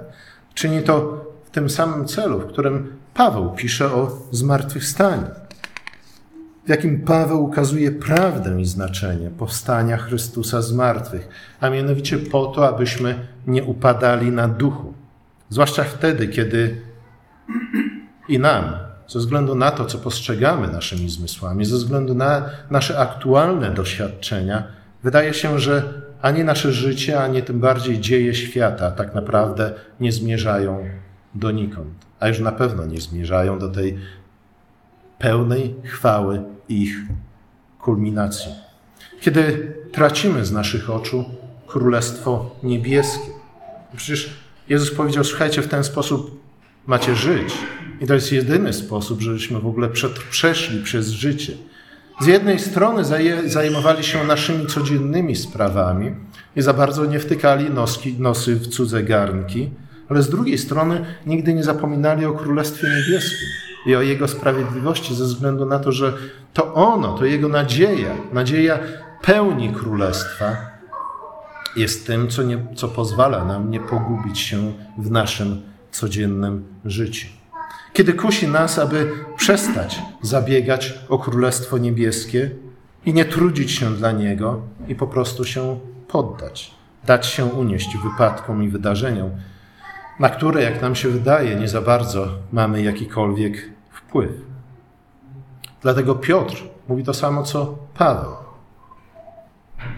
Czyni 0.55 0.83
to 0.83 1.25
w 1.45 1.51
tym 1.51 1.71
samym 1.71 2.09
celu, 2.09 2.41
w 2.41 2.47
którym 2.47 2.93
Paweł 3.15 3.51
pisze 3.51 3.93
o 3.93 4.19
zmartwychwstaniu, 4.31 5.27
w 6.67 6.69
jakim 6.69 7.01
Paweł 7.01 7.45
ukazuje 7.45 7.93
prawdę 7.93 8.61
i 8.61 8.67
znaczenie 8.67 9.31
powstania 9.31 9.97
Chrystusa 9.97 10.63
z 10.63 10.73
martwych, 10.73 11.29
a 11.61 11.71
mianowicie 11.71 12.19
po 12.19 12.47
to, 12.47 12.69
abyśmy 12.69 13.27
nie 13.47 13.65
upadali 13.65 14.31
na 14.31 14.49
duchu. 14.49 14.95
Zwłaszcza 15.49 15.85
wtedy, 15.85 16.29
kiedy 16.29 16.81
i 18.29 18.39
nam, 18.39 18.92
ze 19.09 19.19
względu 19.19 19.55
na 19.55 19.71
to, 19.71 19.85
co 19.85 19.99
postrzegamy 19.99 20.69
naszymi 20.69 21.11
zmysłami, 21.11 21.65
ze 21.65 21.77
względu 21.77 22.15
na 22.15 22.51
nasze 22.71 22.99
aktualne 22.99 23.71
doświadczenia, 23.71 24.65
wydaje 25.03 25.35
się, 25.35 25.59
że 25.59 26.03
ani 26.23 26.45
nasze 26.45 26.73
życie, 26.73 27.23
ani 27.23 27.43
tym 27.43 27.61
bardziej 27.61 28.01
dzieje 28.01 28.35
świata 28.35 28.91
tak 28.91 29.15
naprawdę 29.15 29.73
nie 30.01 30.13
zmierzają 30.13 30.85
donikąd, 31.35 31.95
a 32.21 32.29
już 32.29 32.39
na 32.39 32.53
pewno 32.53 32.87
nie 32.87 33.01
zmierzają 33.01 33.59
do 33.59 33.69
tej 33.69 33.99
pełnej 35.19 35.75
chwały 35.85 36.43
ich 36.69 36.97
kulminacji. 37.79 38.53
Kiedy 39.21 39.75
tracimy 39.93 40.45
z 40.45 40.53
naszych 40.53 40.91
oczu 40.91 41.25
Królestwo 41.67 42.57
Niebieskie. 42.63 43.31
Przecież 43.97 44.31
Jezus 44.69 44.95
powiedział: 44.95 45.25
Słuchajcie, 45.25 45.63
w 45.63 45.69
ten 45.69 45.85
sposób 45.85 46.41
macie 46.87 47.17
żyć. 47.17 47.55
I 48.03 48.07
to 48.07 48.15
jest 48.15 48.33
jedyny 48.33 48.73
sposób, 48.73 49.21
żebyśmy 49.21 49.61
w 49.61 49.67
ogóle 49.67 49.89
przeszli 50.31 50.83
przez 50.83 51.09
życie. 51.09 51.53
Z 52.21 52.27
jednej 52.27 52.59
strony 52.59 53.03
zajmowali 53.47 54.05
się 54.05 54.25
naszymi 54.25 54.67
codziennymi 54.67 55.37
sprawami 55.37 56.15
i 56.57 56.63
za 56.63 56.73
bardzo 56.73 57.05
nie 57.05 57.19
wtykali 57.19 57.71
noski, 57.71 58.15
nosy 58.19 58.57
w 58.57 58.67
cudze 58.67 59.03
garnki, 59.03 59.71
ale 60.09 60.23
z 60.23 60.31
drugiej 60.31 60.59
strony 60.59 61.05
nigdy 61.27 61.55
nie 61.55 61.65
zapominali 61.65 62.27
o 62.27 62.33
Królestwie 62.33 62.89
Niebieskim 62.89 63.49
i 63.87 63.97
o 63.97 64.03
Jego 64.03 64.29
sprawiedliwości 64.29 65.15
ze 65.15 65.25
względu 65.25 65.67
na 65.67 65.79
to, 65.79 65.93
że 65.93 66.13
to 66.53 66.75
ono, 66.75 67.19
to 67.19 67.25
Jego 67.25 67.49
nadzieja, 67.49 68.17
nadzieja 68.33 68.79
pełni 69.23 69.73
Królestwa 69.73 70.57
jest 71.77 72.07
tym, 72.07 72.29
co, 72.29 72.43
nie, 72.43 72.67
co 72.77 72.89
pozwala 72.89 73.45
nam 73.45 73.71
nie 73.71 73.81
pogubić 73.81 74.39
się 74.39 74.73
w 74.99 75.11
naszym 75.11 75.63
codziennym 75.91 76.65
życiu. 76.85 77.42
Kiedy 77.93 78.13
kusi 78.13 78.49
nas, 78.49 78.79
aby 78.79 79.13
przestać 79.37 80.03
zabiegać 80.23 80.99
o 81.09 81.19
Królestwo 81.19 81.79
Niebieskie 81.79 82.51
i 83.07 83.15
nie 83.15 83.25
trudzić 83.25 83.71
się 83.73 83.95
dla 83.95 84.13
Niego 84.13 84.61
i 84.89 84.95
po 84.95 85.07
prostu 85.07 85.45
się 85.45 85.81
poddać, 86.09 86.75
dać 87.05 87.27
się 87.27 87.45
unieść 87.45 87.97
wypadkom 88.05 88.63
i 88.63 88.69
wydarzeniom, 88.69 89.31
na 90.21 90.29
które, 90.29 90.63
jak 90.63 90.83
nam 90.83 90.95
się 90.95 91.09
wydaje, 91.09 91.57
nie 91.57 91.69
za 91.69 91.81
bardzo 91.81 92.29
mamy 92.53 92.83
jakikolwiek 92.83 93.71
wpływ. 93.91 94.31
Dlatego 95.83 96.15
Piotr 96.15 96.63
mówi 96.89 97.05
to 97.05 97.15
samo, 97.15 97.43
co 97.43 97.79
Paweł. 97.95 98.33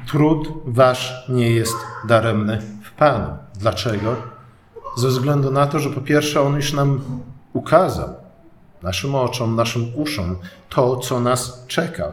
Trud 0.07 0.49
wasz 0.65 1.27
nie 1.29 1.51
jest 1.51 1.77
daremny 2.09 2.59
w 2.83 2.93
Panu. 2.93 3.37
Dlaczego? 3.55 4.17
Ze 4.97 5.09
względu 5.09 5.51
na 5.51 5.67
to, 5.67 5.79
że 5.79 5.91
po 5.91 6.01
pierwsze 6.01 6.41
on 6.41 6.57
już 6.57 6.73
nam 6.73 7.01
ukazał, 7.55 8.15
naszym 8.83 9.15
oczom, 9.15 9.57
naszym 9.57 9.93
uszom, 9.95 10.37
to, 10.69 10.97
co 10.97 11.21
nas 11.21 11.65
czeka. 11.67 12.13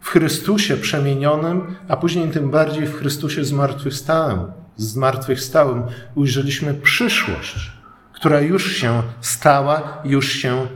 W 0.00 0.08
Chrystusie 0.08 0.76
przemienionym, 0.76 1.76
a 1.88 1.96
później 1.96 2.30
tym 2.30 2.50
bardziej 2.50 2.86
w 2.86 2.96
Chrystusie 2.98 3.44
zmartwychwstałym, 3.44 4.52
zmartwychwstałym 4.76 5.82
ujrzeliśmy 6.14 6.74
przyszłość, 6.74 7.72
która 8.12 8.40
już 8.40 8.72
się 8.72 9.02
stała, 9.20 9.98
już 10.04 10.32
się 10.32 10.66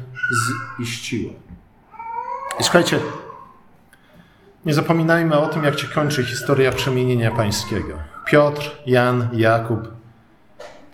ziściła. 0.84 1.32
I 2.60 2.62
słuchajcie, 2.62 3.00
nie 4.66 4.74
zapominajmy 4.74 5.38
o 5.38 5.46
tym, 5.46 5.64
jak 5.64 5.78
się 5.78 5.86
kończy 5.86 6.24
historia 6.24 6.72
przemienienia 6.72 7.30
pańskiego. 7.30 7.98
Piotr, 8.26 8.70
Jan, 8.86 9.28
Jakub 9.32 9.93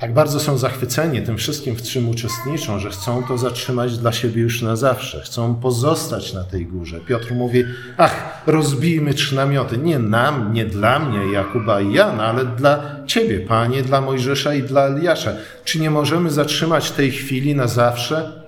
tak 0.01 0.15
bardzo 0.15 0.41
są 0.41 0.59
zachwyceni 0.59 1.23
tym 1.23 1.37
wszystkim, 1.37 1.77
w 1.77 1.83
czym 1.83 2.09
uczestniczą, 2.09 2.79
że 2.79 2.91
chcą 2.91 3.23
to 3.23 3.39
zatrzymać 3.39 3.99
dla 3.99 4.13
siebie 4.13 4.43
już 4.43 4.63
na 4.63 4.77
zawsze. 4.77 5.21
Chcą 5.21 5.55
pozostać 5.55 6.33
na 6.33 6.45
tej 6.45 6.67
górze. 6.67 7.01
Piotr 7.01 7.35
mówi, 7.35 7.65
ach, 7.97 8.43
rozbijmy 8.47 9.15
trzy 9.15 9.35
namioty. 9.35 9.79
Nie 9.79 9.99
nam, 9.99 10.53
nie 10.53 10.65
dla 10.65 10.99
mnie, 10.99 11.33
Jakuba 11.33 11.81
i 11.81 11.93
Jana, 11.93 12.25
ale 12.25 12.45
dla 12.45 12.97
Ciebie, 13.07 13.41
Panie, 13.41 13.83
dla 13.83 14.01
Mojżesza 14.01 14.55
i 14.55 14.63
dla 14.63 14.87
Eliasza. 14.87 15.33
Czy 15.65 15.81
nie 15.81 15.91
możemy 15.91 16.31
zatrzymać 16.31 16.91
tej 16.91 17.11
chwili 17.11 17.55
na 17.55 17.67
zawsze? 17.67 18.43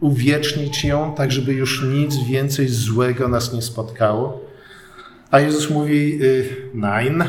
Uwiecznić 0.00 0.84
ją, 0.84 1.14
tak 1.14 1.32
żeby 1.32 1.52
już 1.52 1.82
nic 1.82 2.16
więcej 2.28 2.68
złego 2.68 3.28
nas 3.28 3.52
nie 3.52 3.62
spotkało? 3.62 4.40
A 5.30 5.40
Jezus 5.40 5.70
mówi, 5.70 6.18
y, 6.22 6.56
nein, 6.74 7.24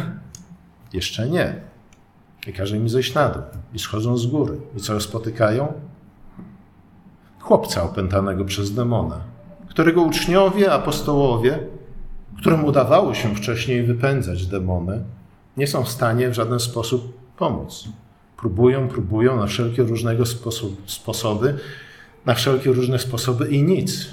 jeszcze 0.94 1.30
nie. 1.30 1.67
I 2.48 2.54
każe 2.54 2.78
im 2.78 2.90
zejść 2.90 3.14
na 3.14 3.30
dół. 3.30 3.42
I 3.74 3.80
schodzą 3.80 4.18
z 4.18 4.28
góry. 4.28 4.58
I 4.78 4.80
co 4.80 5.02
spotykają? 5.02 5.74
Chłopca 7.40 7.84
opętanego 7.84 8.46
przez 8.46 8.74
demona, 8.74 9.22
którego 9.70 10.02
uczniowie, 10.02 10.72
apostołowie, 10.72 11.60
którym 12.38 12.66
udawało 12.66 13.14
się 13.14 13.36
wcześniej 13.36 13.84
wypędzać 13.84 14.46
demony, 14.46 15.04
nie 15.58 15.68
są 15.68 15.84
w 15.84 15.90
stanie 15.90 16.30
w 16.30 16.34
żaden 16.34 16.60
sposób 16.60 17.18
pomóc. 17.38 17.84
Próbują, 18.38 18.88
próbują 18.88 19.38
na 19.38 19.48
wszelkie 19.48 19.84
różnego 19.84 20.24
sposoby, 20.86 21.58
na 22.26 22.34
wszelkie 22.34 22.72
różne 22.72 23.00
sposoby 23.00 23.48
i 23.48 23.64
nic. 23.64 24.10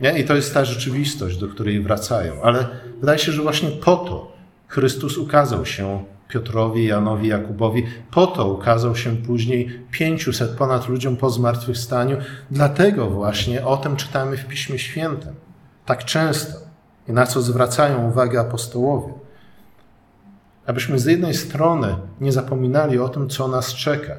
Nie? 0.00 0.18
I 0.18 0.24
to 0.24 0.36
jest 0.36 0.54
ta 0.54 0.64
rzeczywistość, 0.64 1.36
do 1.36 1.48
której 1.48 1.80
wracają. 1.80 2.42
Ale 2.42 2.68
wydaje 3.00 3.18
się, 3.18 3.32
że 3.32 3.42
właśnie 3.42 3.70
po 3.70 3.96
to 3.96 4.32
Chrystus 4.68 5.18
ukazał 5.18 5.66
się 5.66 6.04
Piotrowi, 6.30 6.86
Janowi, 6.86 7.28
Jakubowi. 7.28 7.86
Po 8.10 8.26
to 8.26 8.52
ukazał 8.52 8.96
się 8.96 9.16
później 9.16 9.80
500 9.90 10.50
ponad 10.50 10.88
ludziom 10.88 11.16
po 11.16 11.30
zmartwychwstaniu. 11.30 12.16
Dlatego 12.50 13.10
właśnie 13.10 13.66
o 13.66 13.76
tym 13.76 13.96
czytamy 13.96 14.36
w 14.36 14.46
Piśmie 14.46 14.78
Świętym. 14.78 15.34
Tak 15.86 16.04
często. 16.04 16.58
I 17.08 17.12
na 17.12 17.26
co 17.26 17.42
zwracają 17.42 18.08
uwagę 18.08 18.40
apostołowie. 18.40 19.12
Abyśmy 20.66 20.98
z 20.98 21.04
jednej 21.04 21.34
strony 21.34 21.96
nie 22.20 22.32
zapominali 22.32 22.98
o 22.98 23.08
tym, 23.08 23.28
co 23.28 23.48
nas 23.48 23.74
czeka 23.74 24.14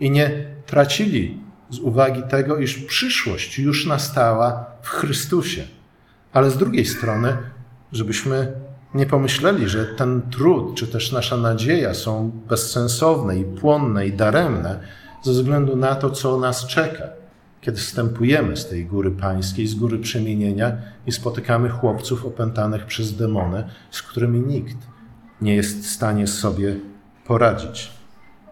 i 0.00 0.10
nie 0.10 0.46
tracili 0.66 1.40
z 1.70 1.78
uwagi 1.78 2.22
tego, 2.22 2.56
iż 2.56 2.78
przyszłość 2.78 3.58
już 3.58 3.86
nastała 3.86 4.64
w 4.82 4.88
Chrystusie, 4.88 5.62
ale 6.32 6.50
z 6.50 6.56
drugiej 6.56 6.86
strony, 6.86 7.36
żebyśmy 7.92 8.52
nie 8.94 9.06
pomyśleli, 9.06 9.68
że 9.68 9.86
ten 9.86 10.22
trud, 10.30 10.74
czy 10.74 10.86
też 10.86 11.12
nasza 11.12 11.36
nadzieja 11.36 11.94
są 11.94 12.30
bezsensowne 12.48 13.38
i 13.38 13.44
płonne 13.44 14.06
i 14.06 14.12
daremne 14.12 14.80
ze 15.22 15.32
względu 15.32 15.76
na 15.76 15.94
to, 15.94 16.10
co 16.10 16.38
nas 16.38 16.66
czeka, 16.66 17.04
kiedy 17.60 17.78
wstępujemy 17.78 18.56
z 18.56 18.68
tej 18.68 18.86
góry 18.86 19.10
pańskiej, 19.10 19.66
z 19.66 19.74
góry 19.74 19.98
przemienienia 19.98 20.76
i 21.06 21.12
spotykamy 21.12 21.68
chłopców 21.68 22.26
opętanych 22.26 22.86
przez 22.86 23.16
demony, 23.16 23.64
z 23.90 24.02
którymi 24.02 24.40
nikt 24.40 24.76
nie 25.40 25.54
jest 25.54 25.84
w 25.84 25.90
stanie 25.90 26.26
sobie 26.26 26.76
poradzić. 27.26 28.01